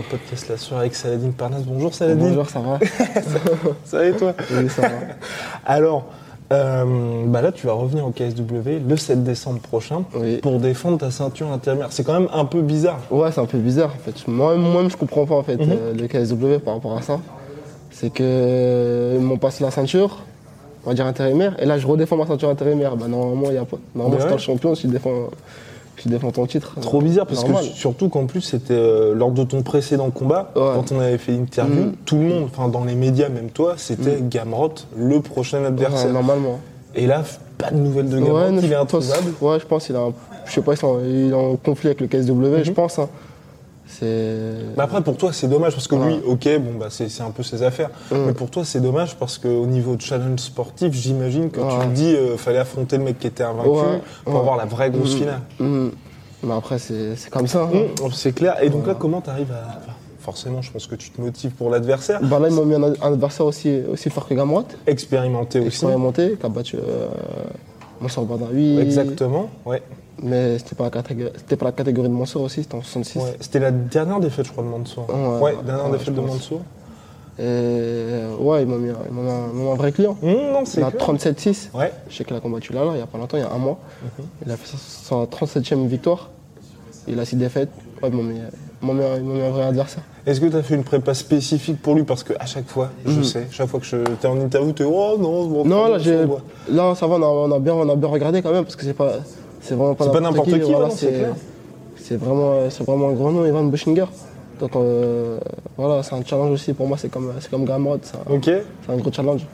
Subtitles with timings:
[0.00, 1.60] le podcast La Soirée avec Saladin Parnas.
[1.66, 2.28] Bonjour Saladin.
[2.28, 2.78] Bonjour, ça va
[3.84, 4.34] Ça va et toi?
[4.50, 4.88] Oui, ça va.
[5.66, 6.06] Alors,
[6.52, 6.84] euh,
[7.26, 10.36] bah là tu vas revenir au KSW le 7 décembre prochain Oui.
[10.38, 11.92] pour défendre ta ceinture intermédiaire.
[11.92, 12.98] C'est quand même un peu bizarre.
[13.10, 14.26] Ouais, c'est un peu bizarre en fait.
[14.28, 15.70] Moi- Moi-même, je comprends pas en fait Mhm.
[15.70, 17.20] euh, le KSW par rapport à ça.
[17.90, 20.22] C'est que euh, ils m'ont passé la ceinture,
[20.84, 22.96] on va dire intérimaire, et là je redéfends ma ceinture intérimaire.
[22.96, 23.76] Bah normalement, il y a pas.
[23.94, 25.28] Normalement, c'est le champion, tu défends,
[25.96, 26.74] tu défends ton titre.
[26.80, 27.64] Trop bizarre parce Normal.
[27.64, 30.62] que surtout qu'en plus c'était euh, lors de ton précédent combat, Ouais.
[30.74, 31.92] quand on avait fait l'interview, Mhm.
[32.04, 36.06] tout le monde, enfin dans les médias, même toi, c'était Gamrot, le prochain adversaire.
[36.08, 36.58] Ouais, normalement.
[36.94, 37.22] Et là,
[37.58, 39.32] pas de nouvelles de Gamrot, Ouais, il est introuvable.
[39.40, 40.12] Ouais, je pense qu'il a, un-
[40.46, 42.74] je sais pas, il est en- il conflit avec le KSW, je Mhm.
[42.74, 42.98] pense.
[42.98, 43.08] hein.
[44.00, 47.42] Mais après, pour toi, c'est dommage parce que lui, ok, bon, bah, c'est un peu
[47.42, 47.90] ses affaires.
[48.10, 48.26] Mhm.
[48.26, 51.92] Mais pour toi, c'est dommage parce qu'au niveau de challenge sportif, j'imagine que tu te
[51.94, 54.40] dis, euh, fallait affronter le mec qui était invaincu Ouais, pour ouais.
[54.40, 55.18] avoir la vraie grosse Mhm.
[55.18, 55.40] finale.
[55.58, 55.90] Mhm.
[56.44, 57.68] Mais après, c'est comme ça.
[57.72, 58.08] hein.
[58.12, 58.56] C'est clair.
[58.62, 59.78] Et donc là, comment tu arrives à.
[59.78, 62.20] enfin, forcément, je pense que tu te motives pour l'adversaire.
[62.22, 64.64] Bah là, ils m'ont mis un, un adversaire aussi, aussi fort que Gamrot.
[64.86, 65.68] Expérimenté aussi.
[65.68, 67.08] expérimenté, qui a battu euh,
[68.00, 68.80] Mansour Badawi.
[68.80, 69.82] Exactement, ouais.
[70.22, 73.18] Mais c'était pas, la catégorie- c'était pas la catégorie de Mansour aussi, c'était en 66.
[73.18, 75.06] Ouais, C'était la dernière défaite, je crois, de Mansour.
[75.08, 76.20] Ouais, Ouais, dernière ouais, défaite de.
[76.20, 76.60] Mansour.
[77.38, 77.42] Et
[78.38, 80.16] ouais, ils m'ont mis, un- mis vrai client.
[80.22, 81.02] Hum, non, c'est Il a clair.
[81.02, 81.70] 37-6.
[81.74, 81.90] Ouais.
[82.10, 83.50] Je sais qu'il a combattu là, là, il y a pas longtemps, il y a
[83.50, 83.78] un mois.
[84.02, 84.26] Mhm.
[84.46, 86.28] Il a fait sa, sa 37e victoire.
[87.08, 87.70] Il a 6 défaites.
[88.02, 88.38] Ouais, ils m'ont mis,
[89.02, 90.02] un- mis vrai adversaire.
[90.26, 92.02] Est-ce que tu as fait une prépa spécifique pour lui?
[92.04, 93.24] Parce qu'à chaque fois, je Mhm.
[93.24, 95.98] sais, chaque fois que je t'es en interview, tu es Oh non, Non, là,
[96.68, 98.76] là ça va, on a, on a bien, on a bien regardé quand même, parce
[98.76, 99.14] que c'est pas,
[99.62, 101.34] c'est vraiment pas n'importe qui, voilà, ouais, non,
[101.96, 104.06] c'est vraiment, un grand nom, Ivan Bushinger.
[104.60, 105.38] Donc euh,
[105.76, 109.46] voilà, c'est un challenge aussi pour moi, c'est comme, comme Gamrot, c'est un, gros challenge.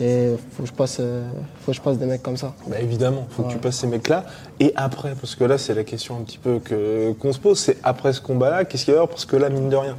[0.00, 1.28] Et faut que je passe, euh,
[1.60, 2.54] faut que je passe des mecs comme ça.
[2.66, 4.24] Bah évidemment, faut que tu passes ces mecs-là.
[4.58, 7.58] Et après, parce que là, c'est la question un petit peu que- qu'on se pose,
[7.58, 9.96] c'est après ce combat-là, qu'est-ce qu'il y a Parce que là, mine de rien,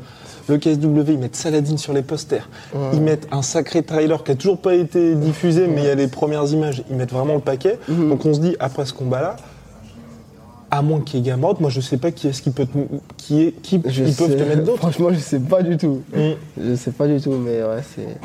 [0.49, 2.49] le KSW, ils mettent Saladin sur les posters.
[2.93, 5.95] Ils mettent un sacré trailer qui a toujours pas été diffusé, mais il y a
[5.95, 6.83] les premières images.
[6.89, 7.79] Ils mettent vraiment le paquet.
[7.87, 8.09] Mhm.
[8.09, 9.37] Donc on se dit, après ce combat-là,
[10.71, 12.77] à moins qu'il y ait Gamrot, moi je sais pas qui est-ce qui peut te,
[13.15, 14.79] qui est, qui Je ils peuvent te mettre d'autres.
[14.79, 16.01] Franchement, je sais pas du tout.
[16.15, 16.31] Mm.
[16.59, 18.17] Je sais pas du tout, mais ouais, c'est,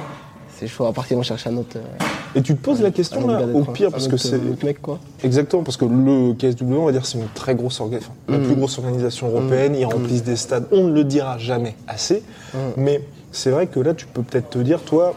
[0.59, 0.87] c'est chaud.
[0.87, 1.77] À part qu'ils vont chercher un autre.
[1.77, 4.41] euh, Et tu te poses la question là, au pire, parce que c'est.
[4.65, 4.99] mec quoi.
[5.23, 8.43] Exactement, parce que le KSW, on va dire, c'est une très grosse organisation, la Mm.
[8.45, 9.75] plus grosse organisation européenne.
[9.75, 12.23] Ils remplissent des stades, on ne le dira jamais assez.
[12.55, 12.59] Mm.
[12.77, 13.03] Mais
[13.33, 15.15] c'est vrai que là, tu peux peut-être te dire, toi,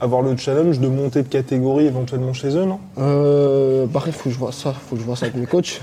[0.00, 2.78] avoir le challenge de monter de catégorie éventuellement chez eux, non?
[2.98, 5.46] Euh, par contre, faut que je vois ça, faut que je vois ça avec mes
[5.46, 5.80] coachs.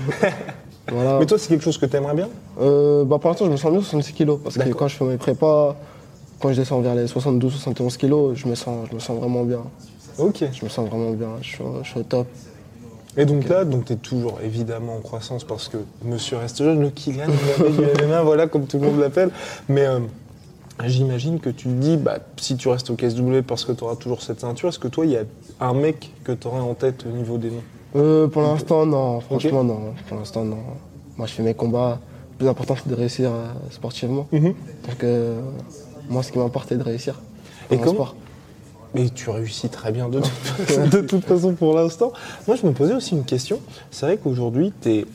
[0.90, 1.18] voilà.
[1.18, 2.28] Mais toi, c'est quelque chose que tu aimerais bien?
[2.60, 4.38] Euh, bah, pour l'instant, je me sens bien 66 kilos.
[4.42, 5.76] Parce que quand je fais mes prépas,
[6.40, 9.60] quand je descends vers les 72-71 kilos, je me, sens, je me sens vraiment bien.
[10.18, 10.44] Ok.
[10.52, 11.28] Je me sens vraiment bien.
[11.42, 12.26] Je suis, au- je suis au top.
[13.18, 16.80] Et donc là, donc tu es toujours évidemment en croissance parce que monsieur reste jeune,
[16.82, 19.30] le Kylian, du MMA, voilà, comme tout le monde l'appelle.
[19.70, 20.00] Mais euh,
[20.84, 23.96] j'imagine que tu te dis, bah, si tu restes au KSW parce que tu auras
[23.96, 25.22] toujours cette ceinture, est-ce que toi, il y a
[25.60, 27.62] un mec que tu aurais en tête au niveau des noms?
[27.96, 29.20] Euh, pour l'instant, non.
[29.20, 29.80] Franchement, non.
[30.08, 30.58] Pour l'instant, non.
[31.16, 31.98] Moi, je fais mes combats.
[32.32, 34.26] Le plus important, c'est de réussir euh, sportivement.
[34.30, 34.42] Mhm.
[34.88, 35.40] Donc, euh,
[36.08, 37.20] moi, ce qui m'importe, c'est de réussir.
[37.70, 38.14] Et comment sport.
[38.94, 40.20] Mais tu réussis très bien de,
[40.68, 42.12] toute- de toute façon pour l'instant.
[42.46, 43.58] Moi, je me posais aussi une question.
[43.90, 45.06] C'est vrai qu'aujourd'hui, tu es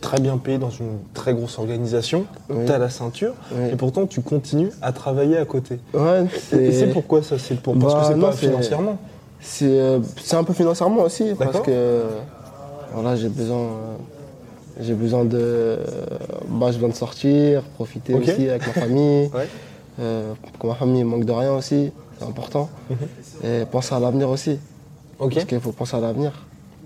[0.00, 2.64] très bien payé dans une très grosse organisation, Oui.
[2.66, 3.68] tu as la ceinture, Oui.
[3.72, 5.78] et pourtant tu continues à travailler à côté.
[5.94, 6.24] Ouais,
[6.58, 8.98] Et c'est pourquoi ça C'est pour parce Bah, que c'est non, pas c'est- financièrement.
[9.42, 12.02] C'est euh, c'est un peu financièrement aussi, parce que euh,
[12.94, 13.96] voilà, j'ai besoin, euh,
[14.80, 15.78] j'ai besoin de,
[16.48, 19.30] bah, j'ai besoin de sortir, profiter aussi avec ma famille.
[19.34, 19.48] Ouais.
[19.98, 22.68] Euh, que ma famille manque de rien aussi, c'est important.
[23.44, 24.58] Et penser à l'avenir aussi,
[25.22, 25.28] Mhm.
[25.34, 26.32] Parce qu'il faut penser à l'avenir.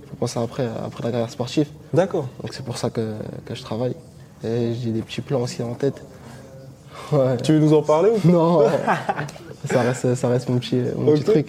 [0.02, 1.68] Il faut penser après, après la carrière sportive.
[1.92, 2.26] D'accord.
[2.42, 3.14] Donc c'est pour ça que,
[3.46, 3.94] que je travaille.
[4.42, 6.02] Et j'ai des petits plans aussi en tête.
[7.12, 7.36] Ouais.
[7.42, 8.28] Tu veux nous en parler ou pas?
[8.28, 8.62] Non,
[9.70, 11.48] ça reste, ça reste mon petit, mon petit truc.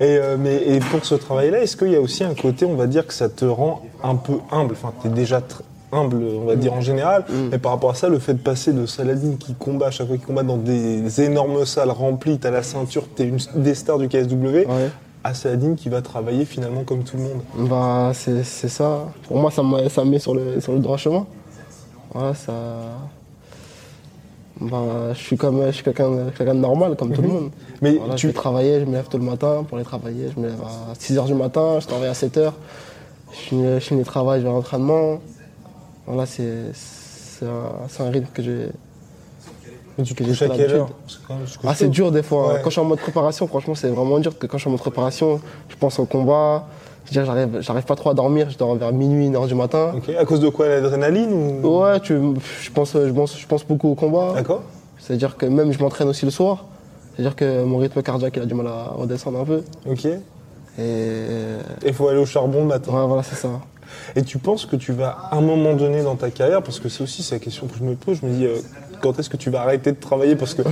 [0.00, 2.74] et, euh, mais, et pour ce travail-là, est-ce qu'il y a aussi un côté, on
[2.74, 4.72] va dire, que ça te rend un peu humble?
[4.72, 5.60] Enfin, tu es déjà tr-
[5.94, 7.24] humble, on va dire en général.
[7.28, 7.48] Mm.
[7.52, 10.06] Mais par rapport à ça, le fait de passer de Saladin qui combat à chaque
[10.08, 13.98] fois qu'il combat dans des énormes salles remplies, t'as la ceinture, t'es une des stars
[13.98, 14.90] du KSW, Ouais.
[15.22, 17.68] à Saladin qui va travailler finalement comme tout le monde.
[17.70, 19.06] Bah, c'est ça.
[19.28, 21.26] Pour moi, ça me, ça me met sur le, sur le droit chemin.
[22.12, 22.52] Voilà, ça.
[24.60, 27.50] Bah, je suis comme je suis quelqu'un de, normal, comme tout le monde.
[27.82, 30.28] Mais Voilà, tu- Je vais travailler, je me lève tôt le matin pour aller travailler.
[30.34, 32.52] Je me lève à 6h du matin, je travaille à 7h.
[33.32, 35.18] Je finis, je finis le travail, je vais à l'entraînement.
[36.06, 36.72] Voilà, c'est
[37.42, 38.68] un, rythme que j'ai.
[40.14, 40.48] Que j'ai
[41.64, 42.50] Ah, c'est dur des fois.
[42.50, 42.54] hein.
[42.54, 42.60] Ouais.
[42.62, 44.32] Quand je suis en mode préparation, franchement, c'est vraiment dur.
[44.32, 46.66] Parce que quand je suis en mode préparation, je pense au combat.
[47.12, 48.48] J'arrive, j'arrive pas trop à dormir.
[48.50, 49.92] Je dors vers minuit, 1h du matin.
[49.96, 50.08] Ok.
[50.18, 51.82] À cause de quoi L'adrénaline ou...
[51.82, 52.18] Ouais, tu,
[52.62, 54.32] je, pense, je, pense, je pense beaucoup au combat.
[54.34, 54.62] D'accord.
[54.98, 56.64] C'est-à-dire que même je m'entraîne aussi le soir.
[57.14, 59.62] C'est-à-dire que mon rythme cardiaque il a du mal à redescendre un peu.
[59.86, 60.06] Ok.
[60.78, 61.26] Et
[61.86, 62.90] Il faut aller au charbon le matin.
[62.90, 63.48] ouais, voilà, c'est ça.
[64.16, 66.88] Et tu penses que tu vas, à un moment donné dans ta carrière, parce que
[66.88, 68.56] c'est aussi la question que je me pose, je me dis, euh,
[69.00, 70.36] quand est-ce que tu vas arrêter de travailler?
[70.36, 70.62] Parce que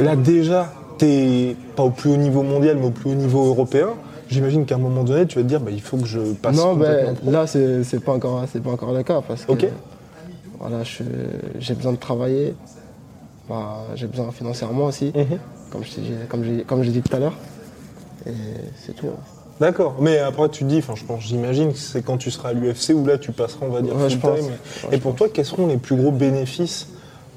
[0.00, 3.88] là, déjà, t'es pas au plus haut niveau mondial, mais au plus haut niveau européen.
[4.28, 6.56] J'imagine qu'à un moment donné, tu vas te dire, bah, il faut que je passe
[6.56, 7.30] non, ben pro.
[7.30, 9.20] là, c'est pas, encore- c'est pas encore le cas.
[9.26, 9.66] Parce que Ok.
[10.58, 10.78] voilà,
[11.58, 12.54] j'ai besoin de travailler.
[13.48, 15.38] Bah, j'ai besoin financièrement aussi, Mhm.
[15.70, 17.34] comme je t'ai dit- comme j'ai comme j'ai dit tout à l'heure.
[18.26, 18.30] Et
[18.78, 19.08] c'est tout.
[19.60, 22.48] D'accord, mais après tu te dis, enfin je pense, j'imagine que c'est quand tu seras
[22.48, 24.40] à l'UFC où là tu passeras, on va dire, Ouais, je full pense.
[24.40, 24.48] time.
[24.88, 26.88] Ouais, Et pour toi, quels seront les plus gros bénéfices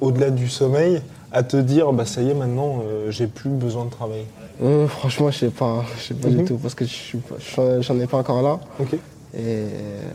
[0.01, 3.85] au-delà du sommeil à te dire, bah ça y est, maintenant euh, j'ai plus besoin
[3.85, 4.25] de travailler?
[4.63, 6.37] Euh, franchement, je sais pas, je sais pas Mhm.
[6.39, 8.59] du tout parce que je suis pas- j'en j'en ai pas encore là.
[8.79, 8.95] Ok.
[9.35, 9.65] Et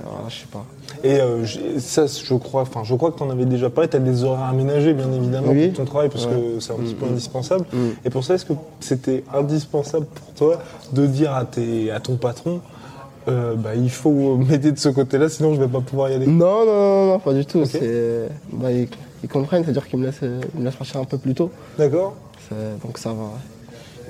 [0.05, 0.65] voilà, je sais pas.
[1.05, 1.45] Et euh,
[1.79, 3.89] ça, je crois, enfin, je crois que tu en avais déjà parlé.
[3.89, 5.69] Tu as des horaires aménagés, bien évidemment, Oui.
[5.69, 6.33] pour ton travail, parce Ouais.
[6.33, 7.67] que c'est un petit peu indispensable.
[7.73, 7.77] Mm.
[8.05, 10.63] Et pour ça, est-ce que c'était indispensable pour toi
[10.93, 12.61] de dire à, tes, à ton patron,
[13.29, 16.27] euh, bah, il faut m'aider de ce côté-là, sinon je vais pas pouvoir y aller?
[16.27, 17.65] Non, non, non, non, pas du tout.
[17.67, 18.89] C'est, bah, ils,
[19.23, 21.51] ils comprennent, c'est-à-dire qu'ils me laissent, ils me laissent partir un peu plus tôt.
[21.79, 22.15] D'accord
[22.83, 23.31] Donc ça va.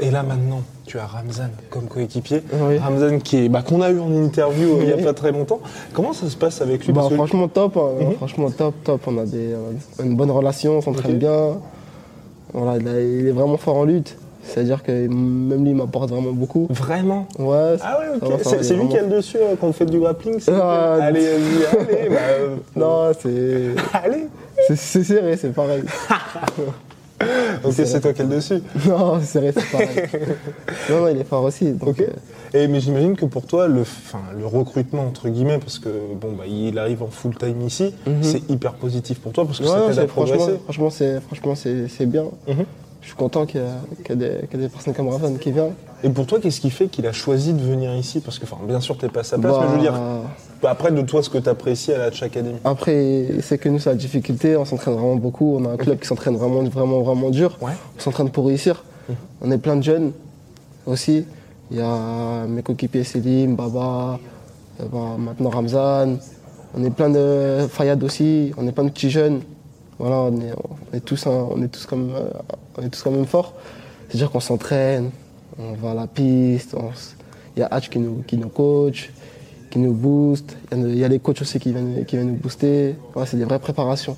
[0.01, 2.43] Et là maintenant, tu as Ramzan comme coéquipier.
[2.53, 2.79] Oui.
[2.79, 5.33] Ramzan qui est, bah, qu'on a eu en interview euh, il n'y a pas très
[5.33, 5.61] longtemps.
[5.93, 6.93] Comment ça se passe avec lui?
[6.93, 8.13] Bah, franchement top, hein, Mhm.
[8.15, 9.01] franchement top, top.
[9.07, 9.55] On a des,
[9.99, 11.59] a une bonne relation, on s'entraîne bien.
[12.53, 14.17] Voilà, il, est vraiment fort en lutte.
[14.45, 16.67] C'est-à-dire que même lui il m'apporte vraiment beaucoup.
[16.69, 17.27] Vraiment?
[17.39, 17.77] Ouais.
[17.81, 18.41] Ah ouais, ok.
[18.43, 21.77] C'est lui qui a le dessus euh, quand on fait du grappling Ah, Allez, vas-y,
[21.81, 23.75] allez, bah, euh, Non, c'est,
[24.05, 24.27] allez
[24.69, 25.83] c'est serré, c'est pareil.
[27.65, 28.63] Ok, c'est toi qui as le dessus.
[28.89, 29.89] non, c'est c'est pareil.
[30.91, 31.73] non, non, il est fort aussi.
[31.73, 32.01] Donc, Ok.
[32.01, 32.09] euh,
[32.65, 33.85] Et, mais j'imagine que pour toi, le,
[34.37, 35.89] le recrutement, entre guillemets, parce que
[36.21, 39.65] bon, bah, il arrive en full time ici, c'est hyper positif pour toi parce que
[39.65, 39.71] Mhm.
[39.71, 40.53] Ouais, ça t'aide à progresser.
[40.65, 42.25] franchement, c'est, franchement, c'est, bien.
[42.49, 42.65] Mhm.
[43.01, 43.69] Je suis content qu'il y, a,
[44.05, 45.73] qu'il y a des, y personnes comme Ravan qui viennent.
[46.05, 48.21] Et pour toi, qu'est-ce qui fait qu'il a choisi de venir ici?
[48.21, 50.23] Parce que, enfin, bien sûr, t'es pas à sa place, mais je veux dire, Bah,
[50.71, 52.57] après, de toi, ce que tu apprécies à la Hatch Academy.
[52.65, 54.57] Après, c'est que nous, c'est la difficulté.
[54.57, 55.57] On s'entraîne vraiment beaucoup.
[55.59, 57.57] On a un club qui s'entraîne vraiment, vraiment, vraiment dur.
[57.61, 57.73] Ouais.
[57.97, 58.85] On s'entraîne pour réussir.
[59.41, 60.13] On est plein de jeunes
[60.87, 61.25] aussi.
[61.71, 64.19] Il y a mes coéquipiers Selim, Baba,
[64.81, 66.19] euh, bah, maintenant Ramzan.
[66.77, 68.53] On est plein de Fayad aussi.
[68.57, 69.41] On est plein de petits jeunes.
[69.99, 70.53] Voilà, on est,
[70.93, 72.25] on est tous, un- on est tous comme, euh,
[72.79, 73.55] on est tous quand même forts.
[74.09, 75.11] C'est-à-dire qu'on s'entraîne,
[75.59, 76.75] on va à la piste.
[77.57, 79.11] Il y a Hatch qui nous, qui nous coach,
[79.73, 80.57] qui nous booste.
[80.71, 82.95] Il y a- les coachs aussi qui viennent, qui viennent nous booster.
[83.25, 84.17] C'est des vraies préparations.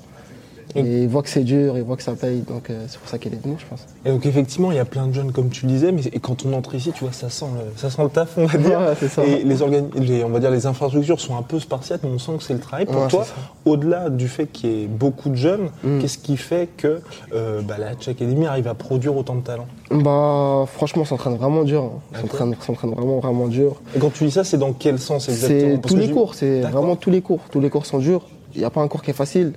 [0.75, 2.39] Et ils voient que c'est dur, ils voient que ça paye.
[2.41, 3.85] Donc euh, c'est pour ça qu'il est venu, je pense.
[4.05, 6.19] Et donc, effectivement, il y a plein de jeunes, comme tu le disais, mais et
[6.19, 8.57] quand on entre ici, tu vois, ça sent le, ça sent le taf, on va
[8.57, 8.79] dire.
[8.85, 9.23] Ouais, c'est ça.
[9.25, 12.43] Et les, on va dire, les infrastructures sont un peu spartiates, mais on sent que
[12.43, 12.85] c'est le travail.
[12.85, 13.25] Pour Ouais, toi,
[13.65, 15.99] au-delà du fait qu'il y ait beaucoup de jeunes, Mm.
[15.99, 17.01] qu'est-ce qui fait que
[17.33, 19.67] euh, bah, la Hatch Academy arrive à produire autant de talents?
[19.91, 21.83] Bah, franchement, on s'entraîne vraiment dur.
[21.83, 21.89] hein.
[22.13, 22.53] On s'entraîne,
[22.93, 23.81] vraiment, vraiment dur.
[23.95, 25.75] Et quand tu dis ça, c'est dans quel sens exactement?
[25.81, 27.39] C'est tous les cours, c'est vraiment tous les cours.
[27.51, 28.21] Tous les cours sont durs.
[28.53, 29.53] Il n'y a pas un cours qui est facile.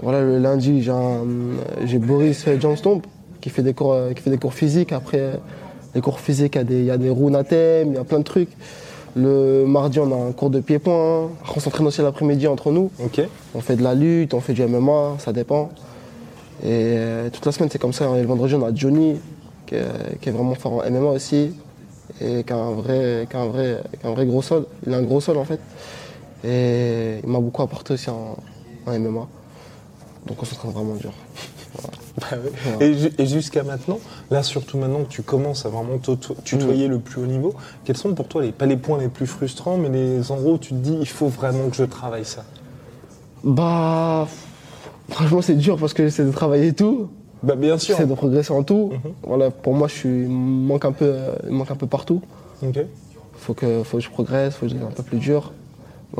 [0.00, 0.82] Voilà, le lundi,
[1.84, 3.02] j'ai Boris Johnston
[3.40, 4.92] qui fait des cours, euh, qui fait des cours physiques.
[4.92, 5.34] Après, euh,
[5.94, 8.04] les cours physiques, il y a des, il y a des runatem, il y a
[8.04, 8.50] plein de trucs.
[9.16, 11.30] Le mardi, on a un cours de pied-point.
[11.56, 12.90] On s'entraîne aussi l'après-midi entre nous.
[13.54, 15.70] On fait de la lutte, on fait du MMA, ça dépend.
[16.62, 18.04] Et euh, toute la semaine, c'est comme ça.
[18.16, 19.16] Et le vendredi, on a Johnny,
[19.66, 21.52] qui est, qui est vraiment fort en MMA aussi,
[22.20, 24.66] et qui a un vrai, qui a un vrai, qui a un vrai gros sol.
[24.86, 25.60] Il a un gros sol, en fait.
[26.44, 28.36] Et il m'a beaucoup apporté aussi en,
[28.86, 29.26] en MMA.
[30.28, 31.12] Donc on s'entraîne vraiment dur.
[32.20, 32.36] Bah
[32.80, 32.84] ouais.
[32.88, 34.00] Et, ju- et jusqu'à maintenant,
[34.32, 35.98] là surtout maintenant que tu commences à vraiment
[36.42, 36.90] tutoyer Mm.
[36.90, 37.54] le plus haut niveau,
[37.84, 40.58] quels sont pour toi les, pas les points les plus frustrants, mais les endroits où
[40.58, 42.42] tu te dis il faut vraiment que je travaille ça?
[43.44, 44.26] Bah,
[45.10, 47.08] franchement, c'est dur parce que j'essaie de travailler tout.
[47.42, 47.94] Bah bien sûr.
[47.96, 48.90] J'essaie de progresser en tout.
[48.94, 49.12] Mhm.
[49.22, 51.14] Voilà, pour moi, je suis, manque un peu,
[51.48, 52.20] manque un peu partout.
[52.66, 52.80] Ok.
[53.36, 55.52] faut que, faut que je progresse, faut que je devienne un peu plus dur.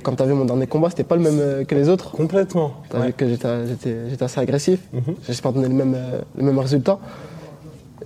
[0.02, 2.12] Comme tu as vu mon dernier combat, c'était pas le même euh, que les autres.
[2.12, 2.74] Complètement.
[2.90, 3.06] Tu as Ouais.
[3.08, 4.80] vu que j'étais assez agressif.
[4.92, 5.14] Mhm.
[5.26, 6.98] J'espère donner le même, euh, le même résultat.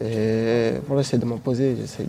[0.00, 2.06] Et voilà, j'essaie de m'imposer, j'essaie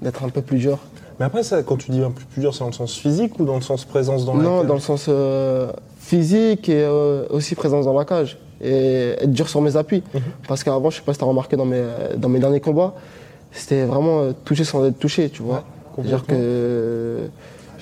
[0.00, 0.78] d'être un peu plus dur.
[1.20, 3.38] Mais après, ça, quand tu dis un peu plus dur, c'est dans le sens physique
[3.38, 6.82] ou dans le sens présence dans la non, cage dans le sens euh, physique et
[6.82, 8.38] euh, aussi présence dans la cage.
[8.60, 10.02] Et être dur sur mes appuis.
[10.14, 10.20] Mhm.
[10.48, 11.82] Parce qu'avant, je sais pas si tu as remarqué dans mes,
[12.16, 12.94] dans mes derniers combats,
[13.52, 15.56] c'était vraiment euh, toucher sans être touché, tu vois.
[15.56, 15.62] Ouais,
[15.96, 16.44] C'est-à-dire complètement.
[16.44, 17.18] que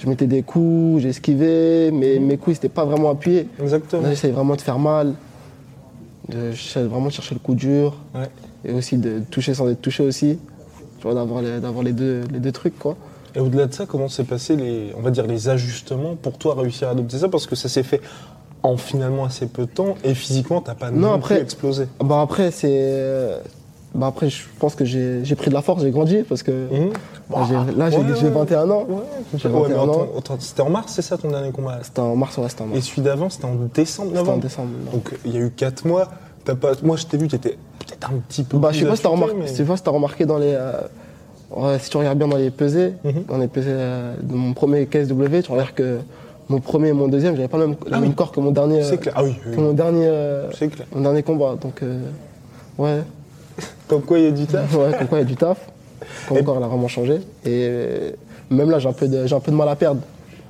[0.02, 3.46] je mettais des coups, j'ai esquivé, mais mes coups, ils n'étaient pas vraiment appuyés.
[3.60, 4.02] Exactement.
[4.02, 5.14] Là, j'essaye vraiment de faire mal,
[6.28, 8.28] de chercher- vraiment chercher le coup dur, Ouais.
[8.64, 10.38] et aussi de toucher sans être touché aussi.
[10.98, 12.96] Tu vois, d'avoir les, d'avoir les, deux, les deux trucs, quoi.
[13.34, 16.54] Et au-delà de ça, comment s'est passé les, on va dire, les ajustements pour toi
[16.56, 17.28] réussir à adopter ça?
[17.28, 18.00] Parce que ça s'est fait
[18.62, 21.86] en finalement assez peu de temps et physiquement, t'as pas non, Non, après- plus explosé.
[22.04, 23.40] Bah après, c'est.
[23.94, 26.42] Euh, Bah après, je pense que j'ai j'ai pris de la force, j'ai grandi parce
[26.42, 26.90] que Mhm.
[27.30, 28.30] là, j'ai- là, j'ai Ouais, j'ai ouais.
[28.30, 28.86] 21 ans.
[28.88, 28.96] Ouais,
[29.36, 29.92] J'ai Ouais, mais 21 ans.
[29.92, 31.78] attends, attends, c'était en mars, c'est ça ton dernier combat?
[31.82, 32.86] C'était en mars, ouais, c'était en Et mars.
[32.86, 34.68] celui d'avant, c'était en décembre, C'était en décembre.
[34.86, 34.92] non.
[34.92, 36.08] Donc il y a eu 4 mois.
[36.44, 36.72] T'as pas...
[36.82, 39.02] Moi, je t'ai vu, t'étais peut-être un petit peu Bah, plus je sais pas si
[39.02, 40.54] t'as remarqué, mais- si t'as remarqué dans les.
[40.54, 40.72] euh,
[41.54, 43.24] ouais, si tu regardes bien dans les pesées, Mhm.
[43.28, 45.98] dans les pesées euh, de mon premier KSW, tu regardes que
[46.48, 48.10] mon premier et mon deuxième, j'avais pas le même, Ah oui.
[48.14, 48.82] corps que mon dernier.
[48.82, 49.14] C'est euh, clair.
[49.16, 50.86] Ah oui, oui, que mon dernier, euh, c'est clair.
[50.94, 51.54] mon dernier combat.
[51.60, 52.00] Donc, euh,
[52.78, 53.02] ouais,
[53.88, 54.74] Comme quoi, il y a du taf.
[54.74, 55.58] ouais, comme quoi il y a du taf.
[56.28, 57.20] Comme Et- corps, il a vraiment changé.
[57.44, 57.68] Et
[58.50, 60.00] même là, j'ai un, peu de- j'ai un peu de mal à perdre.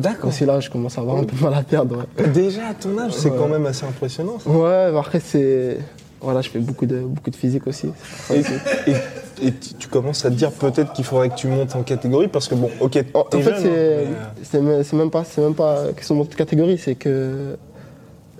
[0.00, 0.30] D'accord.
[0.30, 2.04] Aussi là, je commence à avoir un peu de mal à perdre.
[2.18, 3.36] Ouais, Déjà à ton âge, c'est Ouais.
[3.38, 4.38] quand même assez impressionnant.
[4.38, 4.48] ça.
[4.50, 5.78] ouais mais après, c'est.
[6.20, 7.88] Voilà, je fais beaucoup de, beaucoup de physique aussi.
[8.32, 8.52] Et, aussi.
[8.86, 12.28] et- et tu commences à te dire peut-être qu'il faudrait que tu montes en catégorie
[12.28, 14.04] parce que bon, ok, En, en fait, c'est hein, euh,
[14.44, 17.56] c'est même, c'est même pas, c'est même pas question de catégorie, c'est que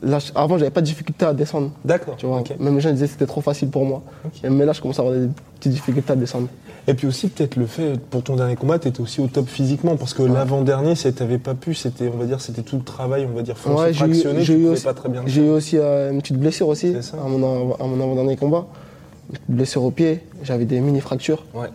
[0.02, 1.70] là, avant, j'avais pas de difficulté à descendre.
[1.84, 2.16] D'accord.
[2.16, 4.02] Tu vois, même les gens disaient que c'était trop facile pour moi.
[4.42, 5.28] Mais là, je commence à avoir des
[5.58, 6.48] petites difficultés à descendre.
[6.88, 9.94] Et puis aussi peut-être le fait pour ton dernier combat, t'étais aussi au top physiquement
[9.96, 13.24] parce que l'avant-dernier, si t'avais pas pu, c'était on va dire c'était tout le travail,
[13.30, 15.22] on va dire foncé, Ouais, j'ai eu, fractionné, j'ai tu eu aussi, pas très bien.
[15.24, 18.66] j'ai eu aussi euh, une petite blessure aussi à mon, à mon avant-dernier combat.
[19.30, 21.68] Une petite blessure au pied, j'avais des mini-fractures Ouais.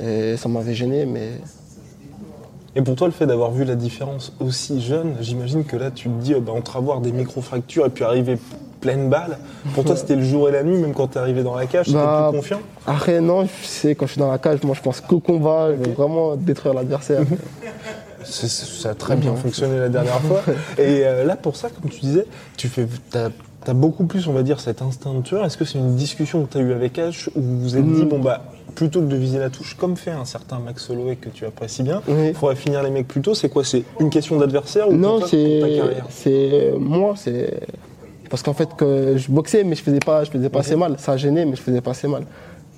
[0.00, 1.30] et ça m'avait gêné, mais
[2.74, 6.08] Et pour toi, le fait d'avoir vu la différence aussi jeune, j'imagine que là, tu
[6.08, 8.38] te dis, euh, bah, entre avoir des micro-fractures et puis arriver
[8.80, 9.36] pleine balle,
[9.74, 11.86] pour toi, c'était le jour et la nuit, même quand t'es arrivé dans la cage,
[11.86, 12.60] t'étais Bah, plus confiant?
[12.86, 15.68] après, non, je sais, quand je suis dans la cage, moi je pense qu'au combat,
[15.72, 17.20] je veux vraiment détruire l'adversaire.
[18.24, 20.40] C'est- c'est- Ça a très bien fonctionné la dernière fois.
[20.78, 22.26] Et euh, là, pour ça, comme tu disais,
[22.56, 23.28] tu fais, t'as,
[23.66, 25.44] as beaucoup plus, on va dire, cet instinct de tueur.
[25.44, 27.84] Est-ce que c'est une discussion que tu as eue avec H où vous vous êtes
[27.84, 27.92] Mm.
[27.94, 28.42] dit, bon, bah,
[28.74, 31.82] plutôt que de viser la touche, comme fait un certain Max Holloway que tu apprécies
[31.82, 32.32] bien, il Oui.
[32.34, 35.58] faudrait finir les mecs plus tôt C'est quoi C'est une question d'adversaire ou Non, c'est
[35.60, 37.60] carrière c'est moi, c'est
[38.30, 40.96] parce qu'en fait que je boxais mais je faisais pas je faisais pas assez mal,
[40.98, 42.24] ça gênait mais je faisais pas assez mal.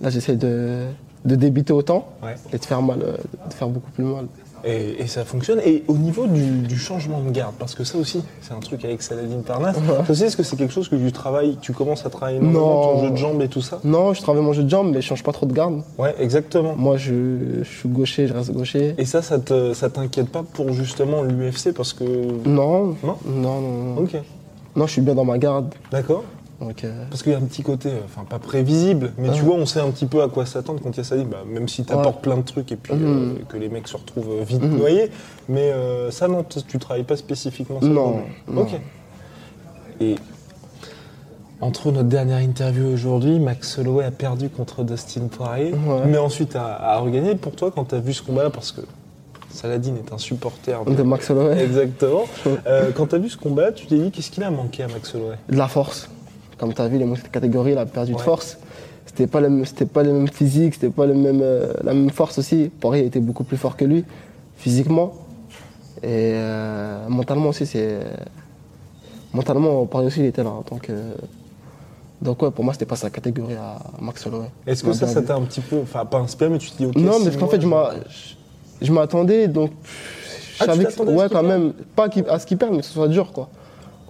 [0.01, 0.81] Là, j'essaie de,
[1.25, 2.35] de débiter autant Ouais.
[2.53, 3.17] et de faire mal, euh,
[3.49, 4.27] de faire beaucoup plus mal.
[4.67, 5.61] Et, et ça fonctionne.
[5.63, 8.83] Et au niveau du, du changement de garde, parce que ça aussi, c'est un truc
[8.87, 9.77] avec Saladin Parnasse.
[9.77, 9.83] Ouais.
[10.07, 12.61] Tu sais, est-ce que c'est quelque chose que tu travailles, tu commences à travailler énormément,
[12.87, 12.93] Non.
[12.95, 15.03] ton jeu de jambes et tout ça Non, je travaille mon jeu de jambes mais
[15.03, 15.83] je change pas trop de garde.
[15.99, 16.75] Ouais, exactement.
[16.77, 18.95] Moi, je, je suis gaucher, je reste gaucher.
[18.97, 22.05] Et ça, ça te- ça t'inquiète pas pour justement l'UFC parce que.
[22.49, 24.03] Non, Non non, non, non.
[24.03, 24.17] Ok,
[24.77, 25.75] Non, je suis bien dans ma garde.
[25.91, 26.25] d'accord.
[26.61, 29.35] Donc, euh, Parce qu'il y a un petit côté, euh, enfin pas prévisible, mais tu
[29.35, 29.41] Ouais.
[29.41, 31.17] vois, on sait un petit peu à quoi s'attendre quand il y a ça.
[31.17, 32.23] Bah, même si t'apportes Ouais.
[32.23, 33.03] plein de trucs et puis Mhm.
[33.05, 34.79] euh, que les mecs se retrouvent euh, vite Mhm.
[34.79, 35.11] noyés.
[35.49, 38.23] Mais euh, ça, non, tu travailles pas spécifiquement ça Non, non.
[38.55, 38.63] non.
[38.63, 38.81] Ok.
[40.01, 40.15] Et
[41.61, 46.03] entre notre dernière interview aujourd'hui, Max Holloway a perdu contre Dustin Poirier, Ouais.
[46.07, 47.35] mais ensuite a, a regagné.
[47.35, 48.81] Pour toi, quand tu as vu ce combat-là, parce que
[49.51, 52.25] Saladin est un supporter de Max Holloway, Exactement.
[52.67, 54.89] Euh, quand tu as vu ce combat, tu t'es dit qu'est-ce qu'il a manqué à
[54.89, 55.37] Max Holloway?
[55.49, 56.09] De la force.
[56.59, 58.19] Comme tu as vu, les montres de catégorie, il a perdu Ouais.
[58.19, 58.59] de force.
[59.07, 61.95] C'était pas le même, c'était pas le même physique, c'était pas le même, euh, la
[61.95, 62.71] même force aussi.
[62.81, 64.05] Poirier était beaucoup plus fort que lui,
[64.57, 65.13] physiquement.
[66.03, 67.99] Et euh, mentalement aussi, c'est.
[69.33, 70.53] Mentalement, Poirier aussi, il était là.
[70.71, 71.15] Donc, euh,
[72.23, 74.47] donc ouais, pour moi, c'était pas sa catégorie à Max Holloway.
[74.67, 76.87] Est-ce que ça, ça t'a un petit peu, enfin pas inspiré, mais tu te dis
[76.87, 76.97] ok.
[76.97, 77.91] Non, mais parce qu'en fait, je je- m'a-
[78.81, 82.57] je m'attendais, donc je Ah, tu savais que- ouais, quand même, pas à ce qu'il
[82.57, 83.49] perde, mais que ce soit dur, quoi.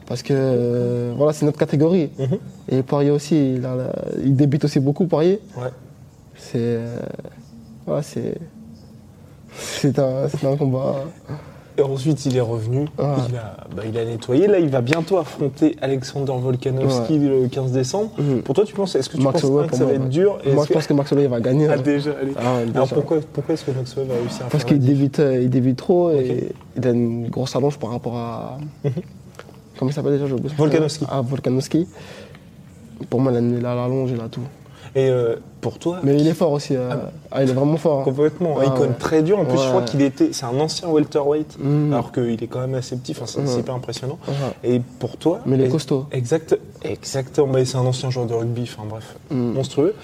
[0.06, 2.10] Parce que euh, voilà, c'est notre catégorie.
[2.18, 2.38] Mhm.
[2.70, 3.92] Et Poirier aussi, il, a la-
[4.22, 5.40] il débute aussi beaucoup, Poirier.
[5.56, 5.68] Ouais.
[6.36, 6.58] C'est.
[6.58, 6.98] euh,
[7.86, 8.36] voilà, c'est.
[9.56, 10.96] C'est un, c'est un combat.
[11.76, 13.02] Et ensuite, il est revenu, il,
[13.36, 14.46] a, bah, il a nettoyé.
[14.46, 18.10] Là, il va bientôt affronter Alexander Volkanovski le 15 décembre.
[18.18, 18.42] Mhm.
[18.42, 20.52] Pour toi, tu penses, est-ce que tu Max penses que ça va être dur Et
[20.52, 21.66] Moi, je pense que Max Holloway va gagner.
[21.70, 21.82] Ah, hein.
[21.82, 22.32] déjà, allez.
[22.36, 22.76] Ah, déjà.
[22.76, 25.40] Alors pourquoi, pourquoi est-ce que Max Holloway va réussir à Parce faire qu'il débute, euh,
[25.42, 28.58] il débute trop et il a une grosse allonge par rapport à.
[29.78, 30.26] Comment il s'appelle déjà
[30.56, 31.04] Volkanovski.
[31.10, 31.86] Ah, Volkanovski.
[33.10, 34.40] Pour moi, il a, il a l'allonge, il a tout.
[34.96, 36.76] Et euh, pour toi, Mais il est fort aussi.
[36.76, 36.90] euh,
[37.32, 38.00] ah, il est vraiment fort.
[38.00, 38.04] hein.
[38.04, 38.94] complètement, Ah, icône ouais.
[38.98, 39.40] très dur.
[39.40, 41.92] En plus, je crois qu'il était, c'est un ancien welterweight, Mhm.
[41.92, 43.10] alors qu'il est quand même assez petit.
[43.12, 44.18] Enfin, c'est c'est hyper impressionnant.
[44.62, 46.06] Et pour toi, Mais il est costaud.
[46.12, 47.54] Exact, exactement.
[47.64, 48.62] C'est un ancien joueur de rugby.
[48.62, 49.54] Enfin bref, Mhm.
[49.54, 49.94] monstrueux.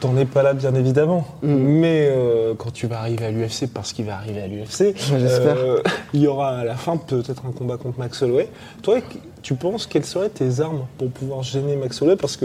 [0.00, 1.26] T'en es pas là, bien évidemment.
[1.42, 1.56] Mhm.
[1.56, 5.82] Mais euh, quand tu vas arriver à l'UFC, parce qu'il va arriver à l'UFC, euh,
[6.12, 8.48] il y aura à la fin peut-être un combat contre Max Holloway.
[8.82, 8.98] Toi,
[9.42, 12.44] tu penses quelles seraient tes armes pour pouvoir gêner Max Holloway Parce que,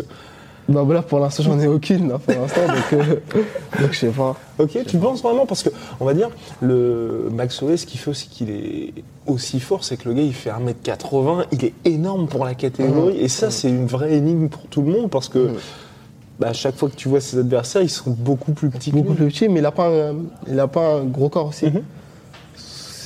[0.68, 3.16] Bah voilà, pour l'instant, j'en ai aucune, là, pour l'instant, donc, euh,
[3.82, 4.36] donc je sais pas.
[4.58, 5.46] ok, tu penses vraiment?
[5.46, 5.70] Parce que,
[6.00, 6.30] on va dire,
[6.60, 8.94] le Max Holloway, ce qu'il fait aussi qu'il est
[9.28, 13.20] aussi fort, c'est que le gars, il fait 1m80, il est énorme pour la catégorie.
[13.20, 15.52] Et ça, c'est une vraie énigme pour tout le monde parce que.
[16.40, 18.96] Bah, à chaque fois que tu vois ses adversaires, ils sont beaucoup plus petits que
[18.96, 20.16] Beaucoup plus petit, mais il a pas un,
[20.48, 21.66] il a pas un gros corps aussi.
[21.68, 21.82] Mhm.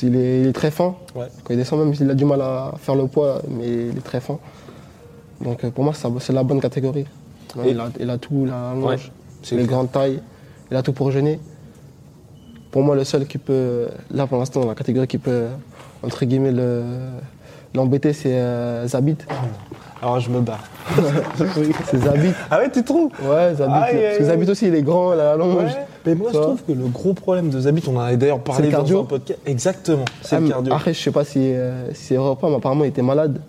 [0.03, 0.95] il, est, il est très fin.
[1.15, 1.27] Ouais.
[1.43, 4.03] Quand il descend, même s'il a du mal à faire le poids, mais il est
[4.03, 4.39] très fin.
[5.41, 7.05] Donc euh, pour moi, c'est la bonne catégorie.
[7.55, 9.11] Ouais, il, a, il a tout, il a la Ouais, longe,
[9.43, 10.21] c'est les grandes tailles,
[10.71, 11.39] il a tout pour gêner.
[12.71, 15.45] Pour moi, le seul qui peut, là pour l'instant, la catégorie qui peut,
[16.03, 16.83] entre guillemets, le-
[17.73, 19.17] l'embêter, c'est euh, Zabit.
[20.01, 20.59] Alors je me bats.
[21.91, 22.31] C'est Zabit.
[22.51, 23.73] Ah ouais, tu trouves Ouais, Zabit.
[23.73, 24.23] Aïe, Parce que.
[24.25, 25.63] Zabit aussi, il est grand, il a la longe.
[25.63, 25.85] Ouais.
[26.05, 28.39] Mais moi, je Ça trouve que le gros problème de Zabit, on en avait d'ailleurs
[28.39, 29.39] parlé le dans cardio un podcast.
[29.45, 30.73] Exactement, c'est Ah, le mais cardio.
[30.73, 33.01] Après, je sais pas si euh, si c'est vrai ou pas, mais apparemment, il était
[33.01, 33.41] malade.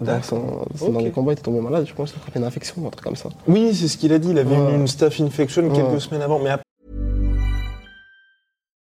[0.00, 0.40] Dans, D'accord.
[0.76, 1.84] son- dans les combats, il était tombé malade.
[1.88, 3.28] Je pense qu'il a une infection ou un truc comme ça.
[3.46, 4.30] Oui, c'est ce qu'il a dit.
[4.30, 4.72] Il avait Ouais.
[4.72, 6.00] eu une staph infection quelques Ouais.
[6.00, 6.38] semaines avant.
[6.40, 6.50] Mais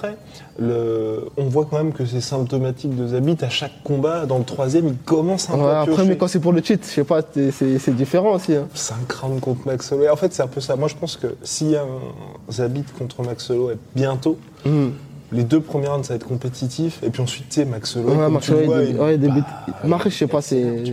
[0.00, 0.16] today.
[0.58, 1.26] le...
[1.36, 3.36] on voit quand même que c'est symptomatique de Zabit.
[3.42, 6.08] À chaque combat, dans le troisième, il commence un Ouais, peu à après, piocher.
[6.08, 8.54] mais quand c'est pour le cheat, je sais pas, c'est- différent aussi.
[8.54, 8.68] hein.
[8.74, 10.08] 5 rounds contre Max Holloway.
[10.10, 10.76] En fait, c'est un peu ça.
[10.76, 14.92] Moi, je pense que s'il y a un Zabit contre Max Holloway bientôt, Mhm.
[15.32, 17.02] les deux premiers rounds, ça va être compétitif.
[17.02, 19.20] Et puis ensuite, tu sais, Max Holloway, Ouais, Max Holloway, vois, il- il- ouais, il
[19.20, 19.44] débute.
[19.66, 20.84] bah, Mais après, je sais pas, c'est.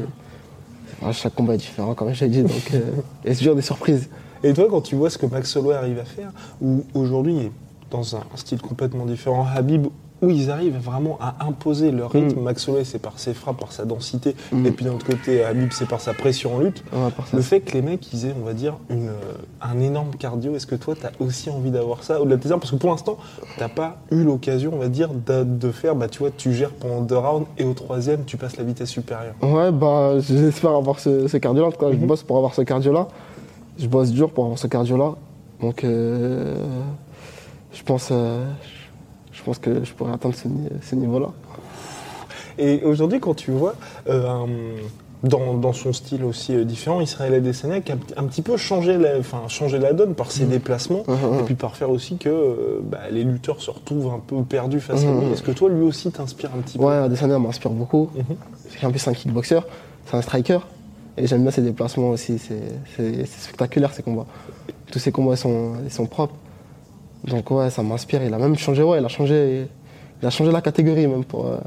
[1.06, 2.42] Ah, chaque combat est différent, comme j'ai dit.
[2.42, 2.80] Donc, euh,
[3.26, 4.10] et c'est toujours des surprises.
[4.44, 7.42] Et toi, quand tu vois ce que Max Holloway arrive à faire, où aujourd'hui, il
[7.48, 7.52] est
[7.92, 9.88] dans un style complètement différent, Habib,
[10.22, 12.40] où ils arrivent vraiment à imposer leur rythme.
[12.40, 12.44] Mm.
[12.44, 14.34] Max Holloway, c'est par ses frappes, par sa densité.
[14.54, 14.66] Mm.
[14.66, 16.84] Et puis d'un autre côté, Habib, c'est par sa pression en lutte.
[16.94, 19.12] Ouais, Le fait que les mecs, ils aient, on va dire, une,
[19.62, 22.50] un énorme cardio, est-ce que toi, tu as aussi envie d'avoir ça au-delà de tes
[22.50, 22.62] armes?
[22.62, 23.18] Parce que pour l'instant,
[23.58, 26.72] tu pas eu l'occasion, on va dire, de, de faire, bah, tu vois, tu gères
[26.72, 29.36] pendant deux rounds et au troisième, tu passes la vitesse supérieure.
[29.44, 31.68] Ouais, bah, j'espère avoir ce, ce cardio-là.
[31.68, 32.08] En tout cas, je Mhm.
[32.08, 33.10] bosse pour avoir ce cardio-là.
[33.78, 35.16] Je bosse dur pour avoir ce cardio-là.
[35.62, 36.56] Donc, euh,
[37.76, 38.44] je pense, euh,
[39.32, 41.28] je pense que je pourrais atteindre ce, ni- ce niveau-là.
[42.58, 43.76] Et aujourd'hui, quand tu vois,
[44.10, 44.48] euh, un-
[45.24, 48.96] dans, dans son style aussi euh, différent, Israël Adesanya qui a un, petit peu changé
[48.98, 51.40] la, enfin, changé la donne par ses déplacements Mhm.
[51.40, 55.04] et puis par faire aussi que bah, les lutteurs se retrouvent un peu perdus face
[55.04, 55.32] à lui.
[55.34, 56.84] Est-ce que toi, lui aussi, t'inspire un petit peu?
[56.86, 58.10] Ouais, Adesanya m'inspire beaucoup.
[58.84, 59.60] En plus, c'est un kickboxer,
[60.06, 60.60] c'est un striker.
[61.18, 62.38] Et j'aime bien ses déplacements aussi.
[62.38, 64.26] C'est spectaculaire ces combats.
[64.92, 66.36] Tous ces combats sont, ils sont propres.
[67.28, 68.24] Donc ouais, ça m'inspire.
[68.24, 69.68] Il a même changé, ouais, il a changé,
[70.22, 71.48] il a changé la catégorie même pour.
[71.48, 71.58] euh,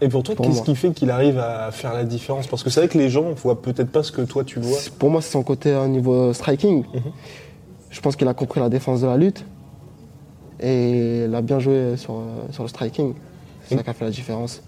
[0.00, 2.46] Et pour toi, qu'est-ce qui fait qu'il arrive à faire la différence?
[2.46, 4.78] Parce que c'est vrai que les gens voient peut-être pas ce que toi tu vois.
[4.98, 6.84] Pour moi, c'est son côté au niveau striking.
[6.92, 7.02] Mhm.
[7.90, 9.44] Je pense qu'il a compris la défense de la lutte
[10.60, 13.14] et il a bien joué sur, euh, sur le striking.
[13.64, 14.62] C'est ça qui a fait la différence.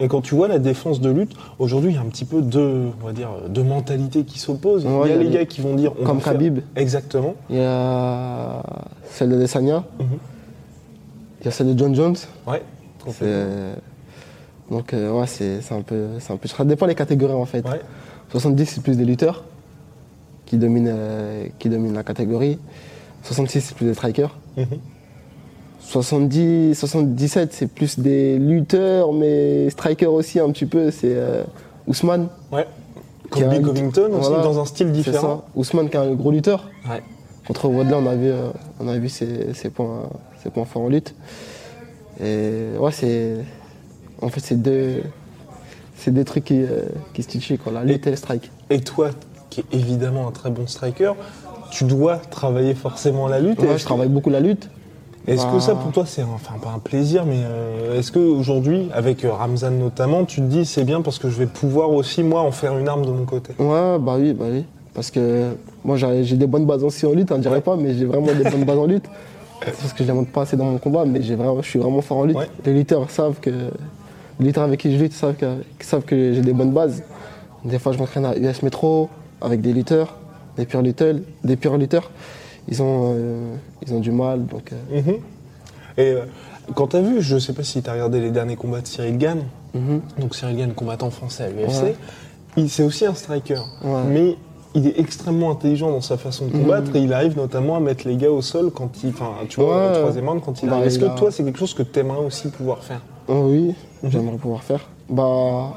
[0.00, 2.42] Et quand tu vois la défense de lutte, aujourd'hui, il y a un petit peu
[2.42, 4.84] deux, on va dire, deux mentalités qui s'opposent.
[4.84, 5.92] Ouais, il y a les gars qui vont dire.
[6.00, 6.58] on comme faire- Khabib.
[6.74, 7.34] Exactement.
[7.48, 8.62] Il y a
[9.10, 10.06] celle de Desania, Mhm.
[11.40, 12.16] il y a celle de John Jones.
[12.46, 12.62] Ouais.
[14.70, 16.48] Donc euh, ouais, c'est c'est un peu, c'est un peu.
[16.48, 17.64] Ça dépend des catégories en fait.
[17.68, 17.80] Ouais.
[18.30, 19.44] 70 c'est plus des lutteurs
[20.46, 22.58] qui dominent, euh, qui dominent la catégorie.
[23.22, 24.34] 66 c'est plus des strikers.
[24.56, 24.66] Mhm.
[25.86, 30.90] 70, 77 c'est plus des lutteurs mais strikers aussi un petit peu.
[30.90, 31.44] C'est euh,
[31.86, 32.28] Ousmane.
[32.50, 32.66] Ouais.
[33.30, 35.38] Colby Covington aussi, voilà, dans un style C'est différent.
[35.38, 35.44] ça.
[35.56, 36.68] Ousmane qui est un gros lutteur.
[36.88, 37.02] Ouais.
[37.46, 40.08] Contre Wadley, on a vu, euh, on a vu ses, ses points,
[40.42, 41.14] ses points forts en lutte.
[42.22, 43.36] Et ouais, c'est.
[44.22, 45.02] En fait, c'est deux,
[45.96, 48.50] c'est deux trucs qui, euh, qui se tuent, quoi, la lutte et, le strike.
[48.70, 49.10] Et toi,
[49.50, 51.12] qui es évidemment un très bon striker,
[51.70, 53.58] tu dois travailler forcément la lutte.
[53.60, 54.70] Ouais, Et je travaille beaucoup la lutte.
[55.26, 55.60] Est-ce que Bah.
[55.60, 59.24] ça pour toi c'est un- enfin pas un plaisir mais euh, est-ce que aujourd'hui avec
[59.24, 62.42] euh, Ramzan notamment tu te dis c'est bien parce que je vais pouvoir aussi moi
[62.42, 63.52] en faire une arme de mon côté?
[63.58, 64.64] Ouais, bah oui, bah oui.
[64.92, 68.04] Parce que moi, j'ai des bonnes bases aussi en lutte, on dirait pas, mais j'ai
[68.04, 69.06] vraiment des bonnes bases en lutte.
[69.60, 71.80] Parce que je les montre pas assez dans mon combat, mais j'ai vraiment, je suis
[71.80, 72.36] vraiment fort en lutte.
[72.36, 72.48] Ouais.
[72.64, 73.50] Les lutteurs savent que.
[74.38, 75.46] Les lutteurs avec qui je lutte savent que,
[75.80, 77.02] savent que j'ai des bonnes bases.
[77.64, 79.08] Des fois, je m'entraîne à US Metro
[79.40, 80.14] avec des lutteurs,
[80.56, 81.16] des purs lutteurs.
[81.42, 82.10] Des purs lutteurs.
[82.68, 83.54] Ils, ont, euh,
[83.86, 84.72] ils ont du mal, donc.
[84.72, 85.14] euh, Mhm.
[85.96, 86.24] Et euh,
[86.74, 89.40] quand t'as vu, je sais pas si t'as regardé les derniers combats de Cyril Gann,
[89.74, 90.00] mhm.
[90.18, 91.94] donc Cyril Gann combattant français à l'UFC, Ouais.
[92.56, 94.02] il c'est aussi un striker, Ouais.
[94.08, 94.36] mais
[94.74, 96.96] il est extrêmement intelligent dans sa façon de combattre Mhm.
[96.96, 99.88] et il arrive notamment à mettre les gars au sol quand il, enfin tu vois,
[99.88, 99.92] Ouais.
[100.00, 100.86] troisième round quand il Bah, arrive.
[100.88, 103.02] Est-ce que a- toi c'est quelque chose que t'aimerais aussi pouvoir faire?
[103.28, 104.80] Oh oui, j'aimerais pouvoir faire.
[105.08, 105.74] Bah,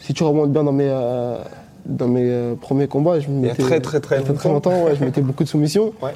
[0.00, 1.38] si tu remontes bien dans mes, euh,
[1.86, 3.62] dans mes euh, premiers combats, je me Il y a mettais.
[3.62, 6.12] très, très, très très longtemps, ouais, je mettais beaucoup de soumissions, Ouais.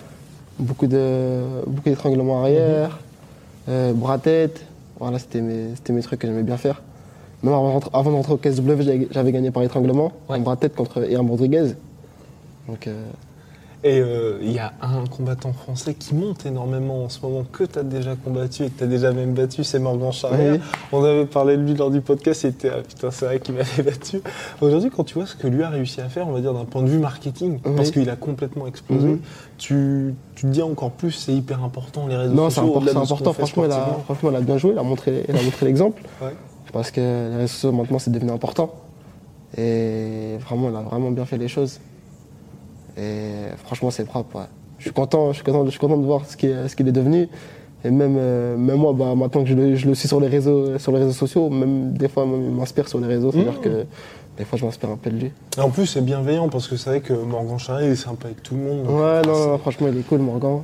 [0.59, 2.99] beaucoup de beaucoup d'étranglements arrière,
[3.69, 4.65] euh, bras tête.
[5.01, 6.83] Voilà, c'était mes, c'était mes trucs que j'aimais bien faire.
[7.43, 10.37] Même avant, de rentrer- avant de rentrer au KSW, j'avais- j'avais gagné par étranglement, Ouais.
[10.37, 11.73] un bras tête contre Ian Rodriguez.
[12.69, 12.89] Donc,
[13.85, 17.65] Et euh, il y a un combattant français qui monte énormément en ce moment, que
[17.65, 20.53] tu as déjà combattu et que tu as déjà même battu, c'est Morgan Charrière.
[20.55, 20.61] Oui.
[20.93, 23.83] On avait parlé de lui lors du podcast, c'était ah, putain, c'est vrai qu'il m'avait
[23.91, 24.21] battu.
[24.61, 26.65] Aujourd'hui, quand tu vois ce que lui a réussi à faire, on va dire d'un
[26.65, 27.73] point de vue marketing, Oui.
[27.75, 29.19] parce qu'il a complètement explosé, Mhm.
[29.59, 32.75] tu, tu te dis encore plus, c'est hyper important les réseaux non, sociaux.
[32.77, 33.33] au-delà c'est important.
[33.33, 36.03] Franchement il, a, franchement, bien joué, il a montré, il a montré l'exemple.
[36.23, 36.35] Ouais.
[36.73, 38.73] Parce que les réseaux sociaux, maintenant, c'est devenu important.
[39.59, 41.81] Et vraiment, il a vraiment bien fait les choses.
[42.97, 43.33] Et
[43.65, 44.37] franchement, c'est propre.
[44.37, 44.47] ouais.
[44.79, 46.75] Je suis content, je suis content, je suis content de voir ce qu'il est, ce
[46.77, 47.29] qu'il est devenu.
[47.85, 50.29] Et même, euh, même moi, bah, maintenant que je le, je le suis sur les,
[50.29, 53.33] réseaux, sur les réseaux sociaux, même des fois, même, il m'inspire sur les réseaux.
[53.33, 53.63] C'est-à-dire Mmh.
[53.65, 53.87] que
[54.39, 55.31] des fois, je m'inspire un peu de lui.
[55.57, 58.27] Et en plus, c'est bienveillant parce que c'est vrai que Morgan Charrière il est sympa
[58.27, 58.85] avec tout le monde.
[58.85, 60.63] donc, Ouais, non, non, franchement, il est cool, Morgan.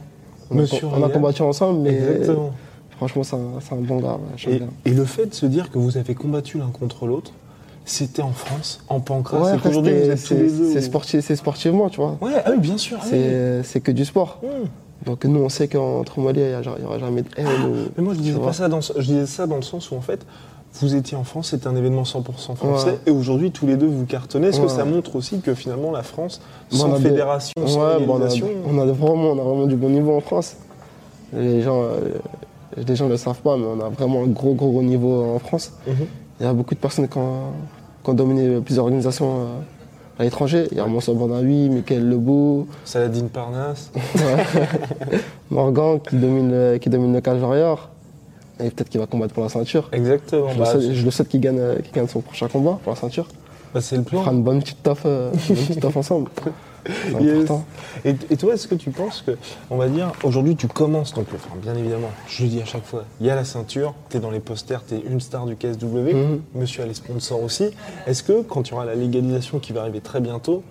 [0.50, 0.62] On a,
[1.04, 2.52] on combattu ensemble, mais Exactement.
[2.96, 4.18] franchement, c'est un, c'est un bon gars.
[4.46, 7.32] ouais, et le fait de se dire que vous avez combattu l'un contre l'autre,
[7.90, 12.16] c'était en France, en pancras, Ouais, c'est c'est au- sportif, c'est sportivement, tu vois.
[12.20, 12.98] Ouais, ah oui, bien sûr.
[13.00, 13.18] ah oui.
[13.64, 14.40] C'est que du sport.
[14.42, 15.06] Mmh.
[15.06, 17.46] Donc nous, on sait qu'entre Mali, il n'y aura jamais de haine.
[17.46, 19.94] ou- Mais moi, je disais pas ça dans, je disais ça dans le sens où
[19.96, 20.26] en fait,
[20.80, 22.98] vous étiez en France, c'était un événement 100% français, Ouais.
[23.06, 24.48] et aujourd'hui tous les deux vous cartonnez.
[24.48, 28.14] Est-ce que ça montre aussi que finalement la France, sans des- fédération, sans Ouais, bon,
[28.14, 30.56] on, a, organisation, on a vraiment, on a vraiment du bon niveau en France.
[31.32, 32.18] Les gens, euh,
[32.86, 35.22] les gens ne le savent pas, mais on a vraiment un gros, gros, gros niveau
[35.34, 35.72] en France.
[35.86, 35.94] Mhm.
[36.40, 37.52] Il y a beaucoup de personnes qui ont,
[38.08, 39.44] qui ont dominé plusieurs organisations euh,
[40.18, 40.66] à l'étranger.
[40.72, 43.90] Il y a Mansour Bandaoui, Michael Lebou, Saladin Parnasse.
[45.50, 47.90] Morgan qui domine, le- qui domine le Cage Warrior.
[48.60, 49.88] Et peut-être qu'il va combattre pour la ceinture.
[49.92, 50.48] Exactement.
[50.48, 52.92] Je le Bah, souhaite- je le souhaite qu'il gagne, euh, gagne son prochain combat pour
[52.92, 53.26] la ceinture.
[53.74, 54.20] bah, c'est le On plan.
[54.22, 56.30] fera une bonne petite taf, euh, une bonne petite taf ensemble.
[57.20, 57.50] Yes.
[58.04, 59.32] Et, et toi, est-ce que tu penses que,
[59.70, 62.84] on va dire, aujourd'hui tu commences donc, enfin, bien évidemment, je le dis à chaque
[62.84, 65.46] fois, il y a la ceinture, tu es dans les posters, tu es une star
[65.46, 66.40] du KSW, Mhm.
[66.54, 67.70] monsieur a les sponsors aussi.
[68.06, 70.62] Est-ce que quand il y aura la légalisation qui va arriver très bientôt,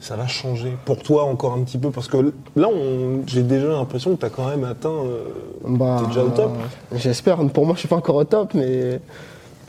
[0.00, 1.90] ça va changer pour toi encore un petit peu?
[1.90, 2.68] Parce que là,
[3.26, 4.90] j'ai déjà l'impression que tu as quand même atteint.
[4.90, 5.22] euh,
[5.66, 6.52] Bah, déjà au top
[6.94, 7.38] J'espère.
[7.48, 9.00] Pour moi, je suis pas encore au top, mais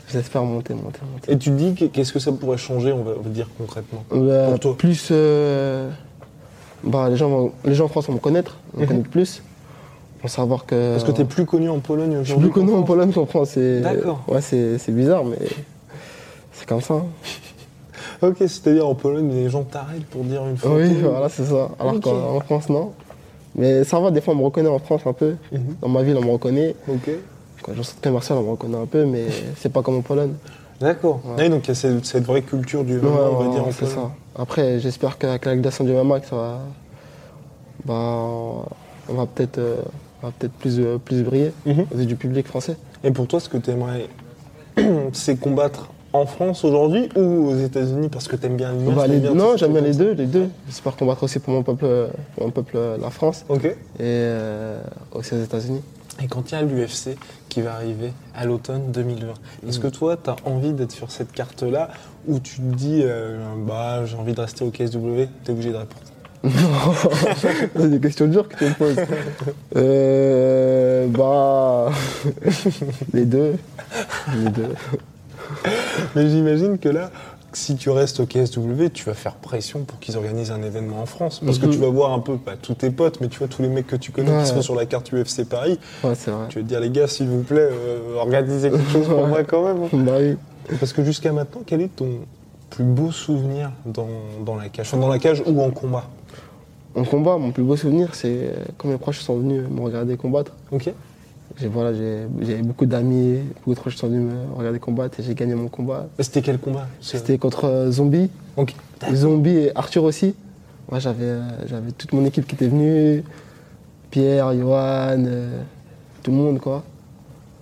[0.08, 1.32] j'espère monter, monter, monter.
[1.32, 3.48] Et tu te dis que- qu'est-ce que ça pourrait changer, on va, on va dire
[3.58, 4.76] concrètement Bah, pour toi.
[4.76, 5.90] Plus, euh,
[6.84, 8.88] bah, les gens, vont- les gens en France vont me connaître, vont me Mhm.
[8.88, 9.42] connaître plus,
[10.22, 10.92] vont savoir que.
[10.92, 12.50] Parce que tu es plus connu en Pologne Je suis aujourd'hui.
[12.50, 12.82] plus connu en.
[12.82, 13.56] Pologne qu'en France.
[13.58, 14.22] D'accord.
[14.28, 15.38] Ouais, c'est c'est bizarre, mais
[16.52, 16.94] c'est comme ça.
[16.94, 17.06] hein.
[18.22, 20.76] Ok, c'est-à-dire en Pologne, les gens t'arrêtent pour dire une photo.
[20.76, 21.68] Oui, voilà, c'est ça.
[21.78, 22.92] Alors qu'en en France, non.
[23.54, 25.34] Mais ça va, des fois, on me reconnaît en France un peu.
[25.52, 25.76] Mhm.
[25.82, 26.74] Dans ma ville, on me reconnaît.
[26.88, 27.10] Ok.
[27.66, 29.26] Quand je suis commercial, on me reconnaît un peu, mais
[29.58, 30.34] c'est pas comme en Pologne.
[30.80, 31.20] D'accord.
[31.36, 31.48] Ouais.
[31.48, 34.10] Donc il y a cette, cette vraie culture du Ouais, on va dire c'est ça.
[34.38, 36.58] Après, j'espère qu'avec la du MMA, que ça va,
[37.84, 38.64] bah,
[39.08, 39.76] on va peut-être, euh,
[40.38, 41.52] peut-être plus, euh, plus briller
[42.00, 42.76] yeux du public français.
[43.04, 44.06] Et pour toi, ce que tu aimerais,
[45.12, 49.06] c'est combattre en France aujourd'hui ou aux États-Unis parce que tu aimes bien l'image Bah,
[49.06, 50.48] les- bien non, j'aime bien les deux, les deux.
[50.66, 51.86] J'espère combattre aussi pour mon peuple,
[52.34, 53.54] pour mon peuple, euh, la France, ça.
[53.54, 53.64] Ok.
[53.64, 54.80] et euh,
[55.12, 55.80] aussi aux États-Unis.
[56.22, 57.16] Et quand il y a l'UFC
[57.48, 59.34] qui va arriver à l'automne 2020,
[59.68, 61.90] est-ce que toi, tu as envie d'être sur cette carte-là
[62.26, 65.72] ou tu te dis, euh, bah, j'ai envie de rester au KSW Tu es obligé
[65.72, 66.02] de répondre?
[67.76, 68.96] C'est des questions dures que tu me poses.
[69.76, 71.90] Euh, bah,
[73.12, 73.56] les deux,
[74.34, 74.74] les deux.
[76.14, 77.10] Mais j'imagine que là,
[77.56, 81.06] si tu restes au KSW, tu vas faire pression pour qu'ils organisent un événement en
[81.06, 81.40] France.
[81.44, 81.72] Parce que Mhm.
[81.72, 83.86] tu vas voir un peu, pas tous tes potes, mais tu vois tous les mecs
[83.86, 84.42] que tu connais Ouais.
[84.42, 85.78] qui sont sur la carte UFC Paris.
[86.04, 86.48] Ouais, c'est vrai.
[86.50, 89.42] Tu vas te dire, les gars, s'il vous plaît, euh, organisez quelque chose pour moi
[89.42, 89.84] quand même.
[89.84, 89.88] hein.
[90.04, 90.36] Bah oui.
[90.78, 92.18] Parce que jusqu'à maintenant, quel est ton
[92.68, 94.08] plus beau souvenir dans,
[94.44, 94.88] dans la cage?
[94.88, 96.04] Enfin, dans la cage ou en combat?
[96.94, 100.16] En combat, mon plus beau souvenir, c'est euh, quand mes proches sont venus me regarder
[100.18, 100.52] combattre.
[100.72, 100.92] Ok.
[101.58, 101.92] J'ai voilà,
[102.62, 105.68] beaucoup d'amis, beaucoup de proches qui sont venus me regarder combattre et j'ai gagné mon
[105.68, 106.06] combat.
[106.18, 106.86] C'était quel combat?
[107.00, 108.74] C'était contre euh, Zombie, Ok.
[109.14, 110.34] Zombie et Arthur aussi.
[110.90, 113.24] Moi, j'avais euh, j'avais toute mon équipe qui était venue,
[114.10, 115.60] Pierre, Johan, euh,
[116.22, 116.84] tout le monde quoi.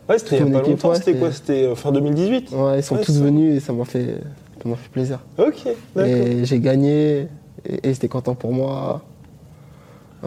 [0.09, 0.95] Ouais, c'était il y a pas longtemps.
[0.95, 1.31] C'était quoi?
[1.33, 4.17] c'était- C'était fin 2018 Ouais, ils sont Ouais, tous venus et ça m'a fait,
[4.63, 5.21] ça fait plaisir.
[5.39, 6.09] Ok, d'accord.
[6.27, 7.29] Et j'ai gagné
[7.65, 9.03] et, et ils étaient contents pour moi.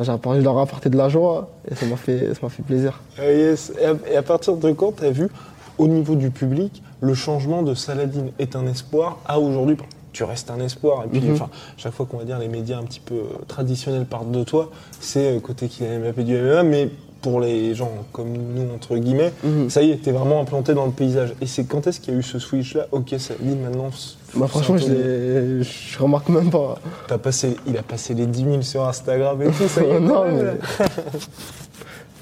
[0.03, 2.49] J'ai apporté- je leur ai apporté de la joie et ça m'a fait, ça m'a
[2.49, 2.99] fait plaisir.
[3.19, 3.71] Euh, yes.
[3.79, 5.29] et, à, et à partir de quand tu as vu,
[5.77, 9.77] au niveau du public, le changement de Saladin est un espoir à aujourd'hui?
[10.13, 11.03] Tu restes un espoir.
[11.05, 11.33] Et puis, Mhm.
[11.33, 14.43] enfin, chaque fois qu'on va dire les médias un petit peu euh, traditionnels parlent de
[14.43, 16.89] toi, c'est euh, côté Kylian Mbappé du MMA, mais
[17.29, 19.69] pour les gens comme nous, entre guillemets, Mhm.
[19.69, 21.33] ça y est, t'es vraiment implanté dans le paysage.
[21.41, 23.89] Et c'est quand est-ce qu'il y a eu ce switch-là Ok, Saladin, maintenant.
[23.91, 26.79] c'est- Bah, franchement, je, je remarque même pas.
[27.09, 29.99] T'as passé, il a passé les 10 000 sur Instagram et tout, ça y est.
[29.99, 30.53] non, mais...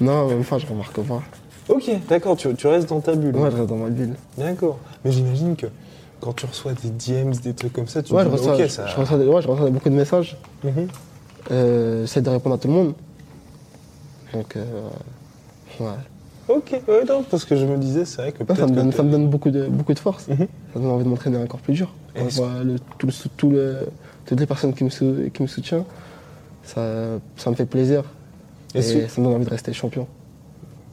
[0.00, 1.22] non, même pas, je remarque pas.
[1.68, 3.36] Ok, d'accord, tu, tu restes dans ta bulle.
[3.36, 4.14] Ouais, je reste dans ma bulle.
[4.36, 4.78] D'accord.
[5.04, 5.66] Mais j'imagine que
[6.20, 8.54] quand tu reçois des DMs, des trucs comme ça, tu Ouais, te je dis, reçois,
[8.54, 8.86] ok, je, ça.
[8.88, 10.36] je reçois des- ouais, je reçois beaucoup de messages.
[11.52, 12.92] Euh, J'essaie de répondre à tout le monde.
[14.32, 14.64] Donc, euh,
[15.80, 15.86] ouais.
[16.48, 18.90] Ok, ouais, non, parce que je me disais, c'est vrai que Ouais, ça, me donne,
[18.90, 20.28] que ça me donne beaucoup de, beaucoup de force.
[20.28, 20.36] Mhm.
[20.72, 21.92] Ça me donne envie de m'entraîner encore plus dur.
[22.14, 23.88] Quand je Est-ce- vois le- tout le tout le-
[24.24, 25.84] toutes les personnes qui me, sou- qui me soutiennent,
[26.62, 28.04] ça, ça me fait plaisir.
[28.74, 30.06] Et ça me donne envie de rester champion.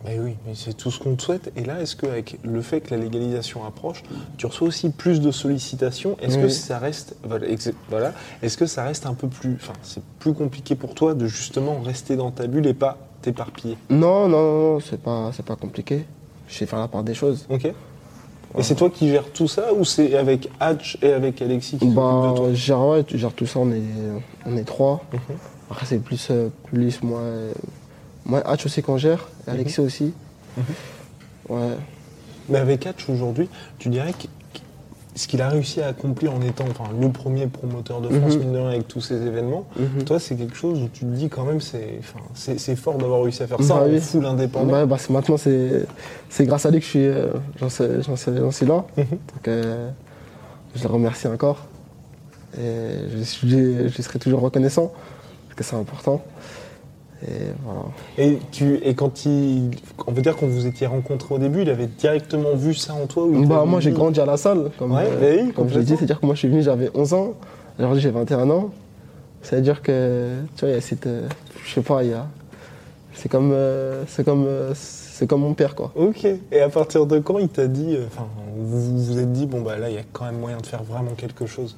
[0.05, 1.51] Mais oui, mais c'est tout ce qu'on te souhaite.
[1.55, 4.03] Et là, est-ce qu'avec le fait que la légalisation approche,
[4.37, 6.17] tu reçois aussi plus de sollicitations?
[6.21, 7.15] Est-ce que ça reste,
[7.89, 11.25] voilà, est-ce que ça reste un peu plus, enfin, c'est plus compliqué pour toi de
[11.27, 15.55] justement rester dans ta bulle et pas t'éparpiller Non, non, non, c'est pas, c'est pas
[15.55, 16.05] compliqué.
[16.47, 17.45] Je sais faire la part des choses.
[17.49, 17.65] Ok.
[17.65, 21.87] Et c'est toi qui gères tout ça ou c'est avec Hatch et avec Alexis qui
[21.87, 22.53] Bah, de toi?
[22.53, 23.81] gère, ouais, je gère tout ça, on est,
[24.45, 25.03] on est trois.
[25.11, 25.19] Mhm.
[25.71, 27.19] Après, c'est plus, euh, plus moi.
[27.19, 27.51] euh,
[28.25, 29.55] Moi, Hatch aussi qu'on gère, et Mhm.
[29.55, 30.13] Alexis aussi.
[31.49, 31.75] Ouais.
[32.49, 34.27] Mais avec Hatch aujourd'hui, tu dirais que
[35.15, 38.39] ce qu'il a réussi à accomplir en étant enfin, le premier promoteur de France, Mhm.
[38.39, 40.03] mine de rien, avec tous ces événements, Mhm.
[40.05, 43.47] toi, c'est quelque chose où tu te dis quand même, c'est fort d'avoir réussi à
[43.47, 43.99] faire ça Bah en oui.
[43.99, 44.85] full indépendant.
[44.87, 47.27] Bah, maintenant, c'est grâce à lui que je suis, euh,
[47.59, 47.69] j'en
[48.51, 48.85] suis là.
[48.97, 49.05] Mhm.
[49.05, 49.89] Donc, euh,
[50.75, 51.67] je le remercie encore.
[52.57, 54.91] Et je, suis- je serai toujours reconnaissant,
[55.47, 56.23] parce que c'est important.
[57.27, 57.81] Et voilà.
[58.17, 59.71] Et, tu, et quand il.
[60.07, 63.05] On veut dire quand vous étiez rencontrés au début, il avait directement vu ça en
[63.05, 64.71] toi ou il Bah, moi, j'ai grandi à la salle.
[64.77, 66.61] Comme, Ouais, euh, bah oui, comme je l'ai dit, c'est-à-dire que moi, je suis venu,
[66.61, 67.33] j'avais 11 ans.
[67.79, 68.69] Aujourd'hui, j'ai 21 ans.
[69.41, 71.07] C'est-à-dire que, tu vois, il y a cette.
[71.07, 71.27] euh,
[71.65, 72.27] je sais pas, il y a.
[73.13, 75.91] C'est comme, euh, c'est comme, c'est comme mon père, quoi.
[75.95, 76.25] Ok.
[76.51, 77.97] Et à partir de quand il t'a dit.
[78.07, 80.65] Enfin, vous vous êtes dit, bon, bah là, il y a quand même moyen de
[80.65, 81.77] faire vraiment quelque chose?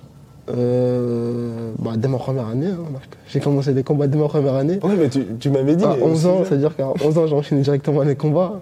[0.50, 3.10] Euh, bah, dès ma première année, hein, Marc.
[3.28, 4.80] J'ai commencé des combats dès ma première année.
[4.84, 5.84] Ouais, mais tu, tu m'avais dit.
[5.84, 8.62] À mais 11 aussi ans, c'est-à-dire qu'à 11 ans, j'ai enchaîné directement les combats.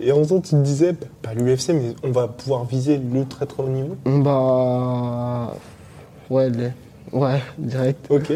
[0.00, 2.98] Et à 11 ans, tu te disais, bah, pas l'UFC, mais on va pouvoir viser
[2.98, 3.96] le très très haut niveau.
[4.04, 5.54] Bah.
[6.30, 6.72] Ouais, les-
[7.16, 8.06] ouais, direct.
[8.10, 8.32] Ok.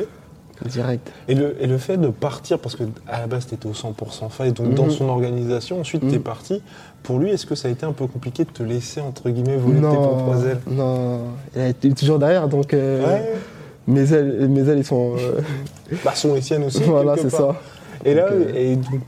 [0.67, 1.11] Direct.
[1.29, 3.73] Et le, et le fait de partir, parce que à la base tu étais au
[3.75, 4.91] 100% fait, donc dans Mhm.
[4.91, 6.11] son organisation, ensuite Mhm.
[6.11, 6.63] tu es parti.
[7.03, 9.57] Pour lui, est-ce que ça a été un peu compliqué de te laisser, entre guillemets,
[9.57, 10.61] voler tes propres ailes?
[10.67, 11.21] non,
[11.55, 13.33] il est toujours derrière, donc euh, Ouais,
[13.87, 15.15] mes ailes, mes ailes, ils sont.
[15.17, 15.41] euh,
[16.05, 16.83] bah sont les siennes aussi.
[16.87, 17.55] voilà, c'est ça.
[18.05, 19.01] Et là, euh, et donc,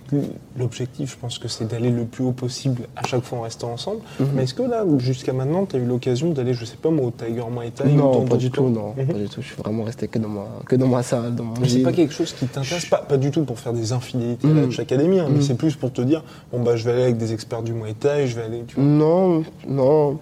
[0.59, 3.73] l'objectif, je pense que c'est d'aller le plus haut possible à chaque fois en restant
[3.73, 4.01] ensemble.
[4.19, 4.29] Mhm.
[4.35, 7.07] Mais est-ce que là, jusqu'à maintenant, tu as eu l'occasion d'aller, je sais pas moi,
[7.07, 9.07] au Tiger Muay Thai ou Non, dans pas du tout, non, Mhm.
[9.07, 9.41] pas du tout.
[9.43, 11.81] Je suis vraiment resté que dans ma, que dans ma salle, dans mon Mais c'est
[11.83, 14.57] pas quelque chose qui t'intéresse, pas, pas du tout pour faire des infidélités à Mhm.
[14.57, 15.43] la Hatch Academy, hein, mais Mhm.
[15.43, 17.95] c'est plus pour te dire, bon bah je vais aller avec des experts du Muay
[17.95, 18.85] Thai, je vais aller, tu vois.
[18.85, 20.19] Non, non,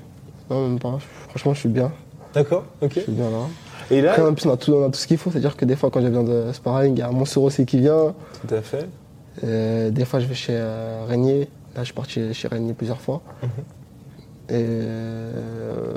[0.50, 0.98] non, même pas.
[1.28, 1.90] Franchement, je suis bien.
[2.34, 2.92] D'accord, ok.
[2.94, 3.46] Je suis bien là.
[3.90, 5.30] Et là, Après, en plus, on a tout, on a tout ce qu'il faut.
[5.30, 7.78] C'est-à-dire que des fois, quand j'ai besoin de sparring, il y a Monsour aussi qui
[7.80, 8.14] vient.
[8.46, 8.86] tout à fait.
[9.44, 11.48] Euh, des fois, je vais chez euh, Régnier.
[11.74, 13.22] Là, je suis parti chez Régnier plusieurs fois.
[13.42, 13.48] Mhm.
[14.50, 15.92] Et euh,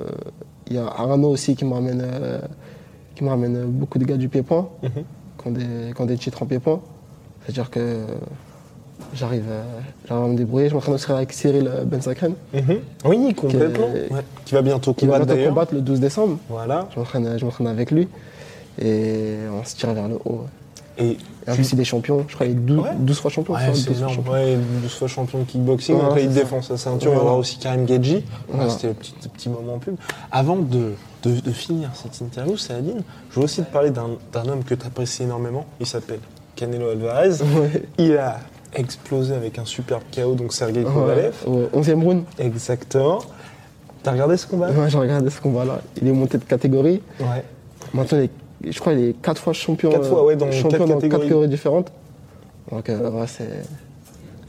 [0.68, 2.40] il y a Arnaud aussi qui me ramène, euh,
[3.16, 4.90] qui me ramène beaucoup de gars du pied-point, Mhm.
[5.42, 6.82] qui, ont des, qui ont des titres en pied-point.
[7.44, 8.06] C'est-à-dire que
[9.14, 9.62] j'arrive euh,
[10.08, 10.70] j'arrive à me débrouiller.
[10.70, 12.80] Je m'entraîne aussi avec Cyril euh, Ben Sakren, Mhm.
[13.06, 13.88] Oui, complètement.
[13.88, 14.22] Qui- Ouais.
[14.46, 16.38] Qui va bientôt qui va combattre bientôt combattre le 12 décembre.
[16.50, 16.88] Voilà.
[16.94, 18.08] Je m'entraîne, je m'entraîne avec lui.
[18.82, 20.42] Et on se tire vers le haut.
[20.98, 22.26] Et Et en plus, il est champion.
[22.28, 22.90] Je crois qu'il est 12, Ouais.
[23.00, 23.54] 12 fois champion.
[23.54, 24.14] Ouais, c'est 12 fois énorme.
[24.16, 24.32] champion.
[24.34, 26.00] Ouais, 12 fois champion de kickboxing.
[26.00, 27.12] Après, il c'est défend sa ceinture.
[27.14, 28.24] Il y aura aussi Karim Gedji.
[28.70, 29.96] C'était le petit, petit moment pub.
[30.32, 32.98] Avant de, de, de finir cette interview, Saladin,
[33.32, 35.66] je veux aussi te parler d'un d'un homme que tu apprécies énormément.
[35.80, 36.20] Il s'appelle
[36.56, 37.36] Canelo Alvarez.
[37.98, 38.40] Il a
[38.74, 41.34] explosé avec un superbe KO, donc Sergei Kovalev.
[41.46, 42.24] Au 11e round.
[42.40, 43.20] Exactement.
[44.04, 44.70] T'as regardé ce combat?
[44.72, 45.82] Ouais, j'ai regardé ce combat-là.
[46.02, 47.02] Il est monté de catégorie.
[47.20, 47.44] Ouais.
[47.94, 48.30] Maintenant, il est
[48.72, 51.10] je crois qu'il est quatre fois champion, Quatre fois, ouais, dans champion quatre dans quatre
[51.18, 51.48] catégories.
[51.48, 51.92] différentes.
[52.72, 53.48] Donc euh, ouais, c'est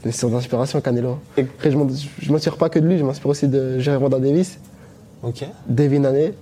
[0.01, 1.17] c'est une source d'inspiration Canelo.
[1.35, 1.77] Et- Après, je
[2.19, 4.59] je m'inspire pas que de lui, je m'inspire aussi de Jerry Wanda Davis,
[5.23, 6.33] Ok, Devin Haney.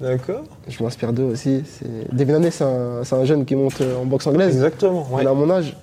[0.00, 0.42] d'accord.
[0.68, 1.64] Je m'inspire d'eux aussi.
[2.12, 4.54] Devin Haney, c'est un, un jeune qui monte euh, en boxe anglaise.
[4.54, 5.04] Exactement.
[5.10, 5.22] ouais.
[5.22, 5.76] Il a mon âge,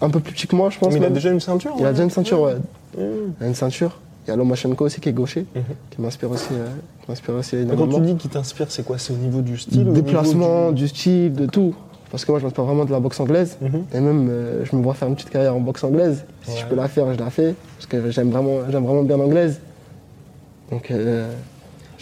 [0.00, 0.92] un peu plus petit que moi, je pense.
[0.92, 2.54] Mais il a déjà une ceinture Il a déjà une ceinture, ouais.
[2.96, 3.00] Mmh.
[3.40, 3.98] Il a une ceinture.
[4.26, 5.62] Il y a Lomachenko aussi qui est gaucher, Mhm.
[5.90, 6.66] qui m'inspire aussi, euh,
[7.00, 8.98] qui m'inspire aussi Mais Quand tu dis qu'il t'inspire, c'est quoi?
[8.98, 9.92] C'est au niveau du style au
[10.72, 11.74] du style, de tout.
[12.10, 13.56] Parce que moi, je m'inspire vraiment de la boxe anglaise.
[13.60, 13.84] Mhm.
[13.94, 16.24] Et même, euh, je me vois faire une petite carrière en boxe anglaise.
[16.42, 17.54] Si je peux la faire, je la fais.
[17.76, 19.60] Parce que j'aime vraiment, j'aime vraiment bien l'anglaise.
[20.72, 20.90] Donc,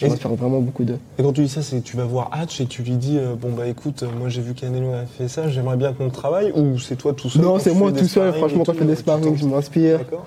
[0.03, 0.97] euh, m'inspire vraiment beaucoup d'eux.
[1.17, 3.17] Et quand tu dis ça, c'est que tu vas voir Hatch et tu lui dis
[3.17, 6.09] euh, Bon, bah écoute, euh, moi j'ai vu Canelo a fait ça, j'aimerais bien qu'on
[6.09, 8.33] travaille Ou c'est toi tout seul Non, c'est moi tout seul.
[8.33, 9.99] Franchement, quand je fais des tu sparring, je m'inspire.
[9.99, 10.25] D'accord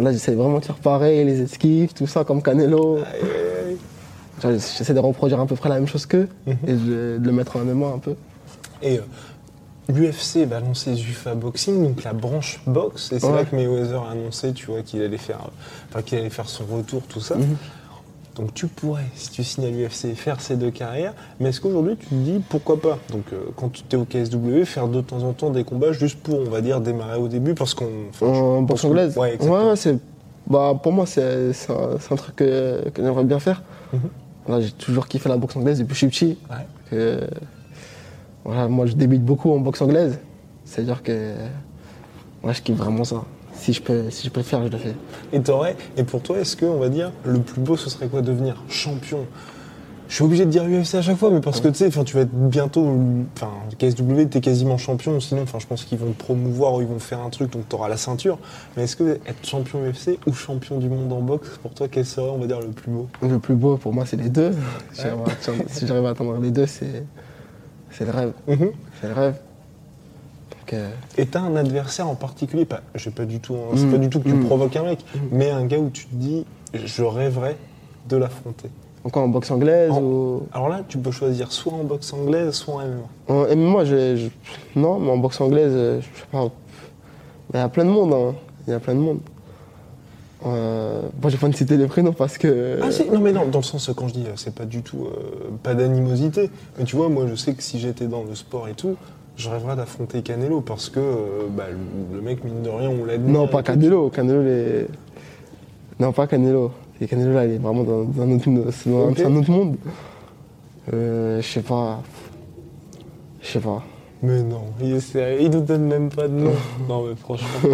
[0.00, 3.00] Là, j'essaie vraiment de faire pareil, les esquives, tout ça, comme Canelo.
[4.42, 6.56] J'essaie de reproduire à peu près la même chose qu'eux Mhm.
[6.66, 8.14] et de, de le mettre en mémoire un peu.
[8.82, 9.02] Et euh,
[9.92, 13.34] l'UFC va lancer Zufa Boxing, donc la branche boxe, et c'est Ouais.
[13.34, 16.48] là que Mayweather a annoncé, tu vois, qu'il allait faire, euh, enfin, qu'il allait faire
[16.48, 17.34] son retour, tout ça.
[17.34, 17.56] Mhm.
[18.40, 21.96] Donc tu pourrais, si tu signes à l'UFC, faire ces deux carrières, mais est-ce qu'aujourd'hui
[21.96, 22.98] tu te dis pourquoi pas?
[23.12, 26.18] Donc euh, quand tu es au KSW, faire de temps en temps des combats juste
[26.20, 27.90] pour, on va dire, démarrer au début, parce qu'on...
[28.22, 29.14] En boxe anglaise?
[29.18, 29.98] Ouais, ouais, c'est.
[30.46, 33.62] Bah, pour moi, c'est un, un truc que, que j'aimerais bien faire.
[34.46, 36.38] Voilà, J'ai toujours kiffé la boxe anglaise depuis que je suis petit.
[36.50, 36.66] Ouais.
[36.90, 37.20] Que,
[38.44, 40.18] voilà, moi, je débute beaucoup en boxe anglaise.
[40.64, 41.34] C'est-à-dire que
[42.42, 43.22] moi, je kiffe vraiment ça.
[43.60, 44.94] Si je peux, si je peux le faire, je le fais.
[45.34, 48.08] Et t'aurais, et pour toi, est-ce que, on va dire, le plus beau, ce serait
[48.08, 48.22] quoi?
[48.22, 49.26] Devenir champion?
[50.08, 52.14] Je suis obligé de dire UFC à chaque fois, mais parce que tu sais, tu
[52.16, 52.84] vas être bientôt,
[53.36, 56.86] enfin, KSW, t'es quasiment champion, sinon, enfin, je pense qu'ils vont te promouvoir ou ils
[56.86, 58.38] vont faire un truc, donc t'auras la ceinture.
[58.76, 62.04] Mais est-ce que être champion UFC ou champion du monde en boxe, pour toi, quel
[62.06, 63.06] serait, on va dire, le plus beau?
[63.22, 64.50] Le plus beau pour moi, c'est les deux.
[64.94, 67.04] Si j'arrive à atteindre- si j'arrive à atteindre les deux, c'est
[67.90, 68.32] c'est le rêve.
[69.00, 69.34] C'est le rêve.
[70.72, 73.86] Euh, Et t'as un adversaire en particulier, pas, je sais pas du tout, hein, c'est
[73.86, 73.90] Mm.
[73.90, 74.44] pas du tout que tu Mm.
[74.46, 77.56] provoques un mec, mais un gars où tu te dis, je rêverais
[78.08, 78.70] de l'affronter.
[79.02, 80.42] encore en boxe anglaise En- ou.
[80.52, 83.48] Alors là, tu peux choisir soit en boxe anglaise, soit en MMA.
[83.52, 86.48] En- moi, je, je- non, mais en boxe anglaise, euh, je sais pas.
[87.54, 88.12] Il y a plein de monde.
[88.12, 88.34] hein.
[88.66, 89.20] Il y a plein de monde.
[90.46, 92.78] Euh, j'ai pas de citer les prénoms parce que.
[92.82, 94.82] Ah si, non mais non, dans le sens, quand je dis, euh, c'est pas du
[94.82, 98.34] tout, euh, pas d'animosité, mais tu vois, moi je sais que si j'étais dans le
[98.34, 98.96] sport et tout,
[99.36, 103.04] je rêverais d'affronter Canelo parce que euh, bah, le, le mec, mine de rien, on
[103.04, 103.30] l'a dit.
[103.30, 104.10] non, pas Canelo.
[104.10, 104.86] Canelo, les...
[105.98, 106.72] Non, pas Canelo.
[107.00, 109.76] Et Canelo, là, il est vraiment dans, dans un, autre, c'est dans un autre monde.
[110.92, 112.02] Euh, je sais pas.
[113.40, 113.82] Je sais pas.
[114.22, 116.52] Mais non, il est sérieux, il nous donne même pas de nom.
[116.88, 117.48] non mais franchement.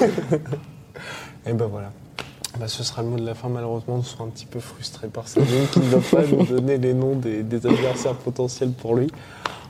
[1.46, 1.90] et ben voilà.
[2.58, 5.08] Bah, ce sera le mot de la fin, malheureusement, nous sommes un petit peu frustrés
[5.08, 5.40] par ça,
[5.72, 9.08] qui ne va pas nous donner les noms des, des adversaires potentiels pour lui.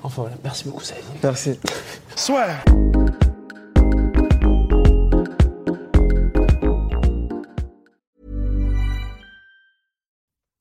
[0.03, 1.03] Enfin voilà, merci beaucoup Saïd.
[1.22, 1.59] Merci.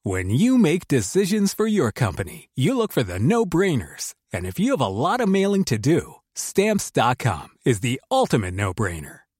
[0.03, 4.13] When you make decisions for your company, you look for the no brainers.
[4.31, 8.73] And if you have a lot of mailing to do, stamps.com is the ultimate no
[8.73, 9.24] brainer.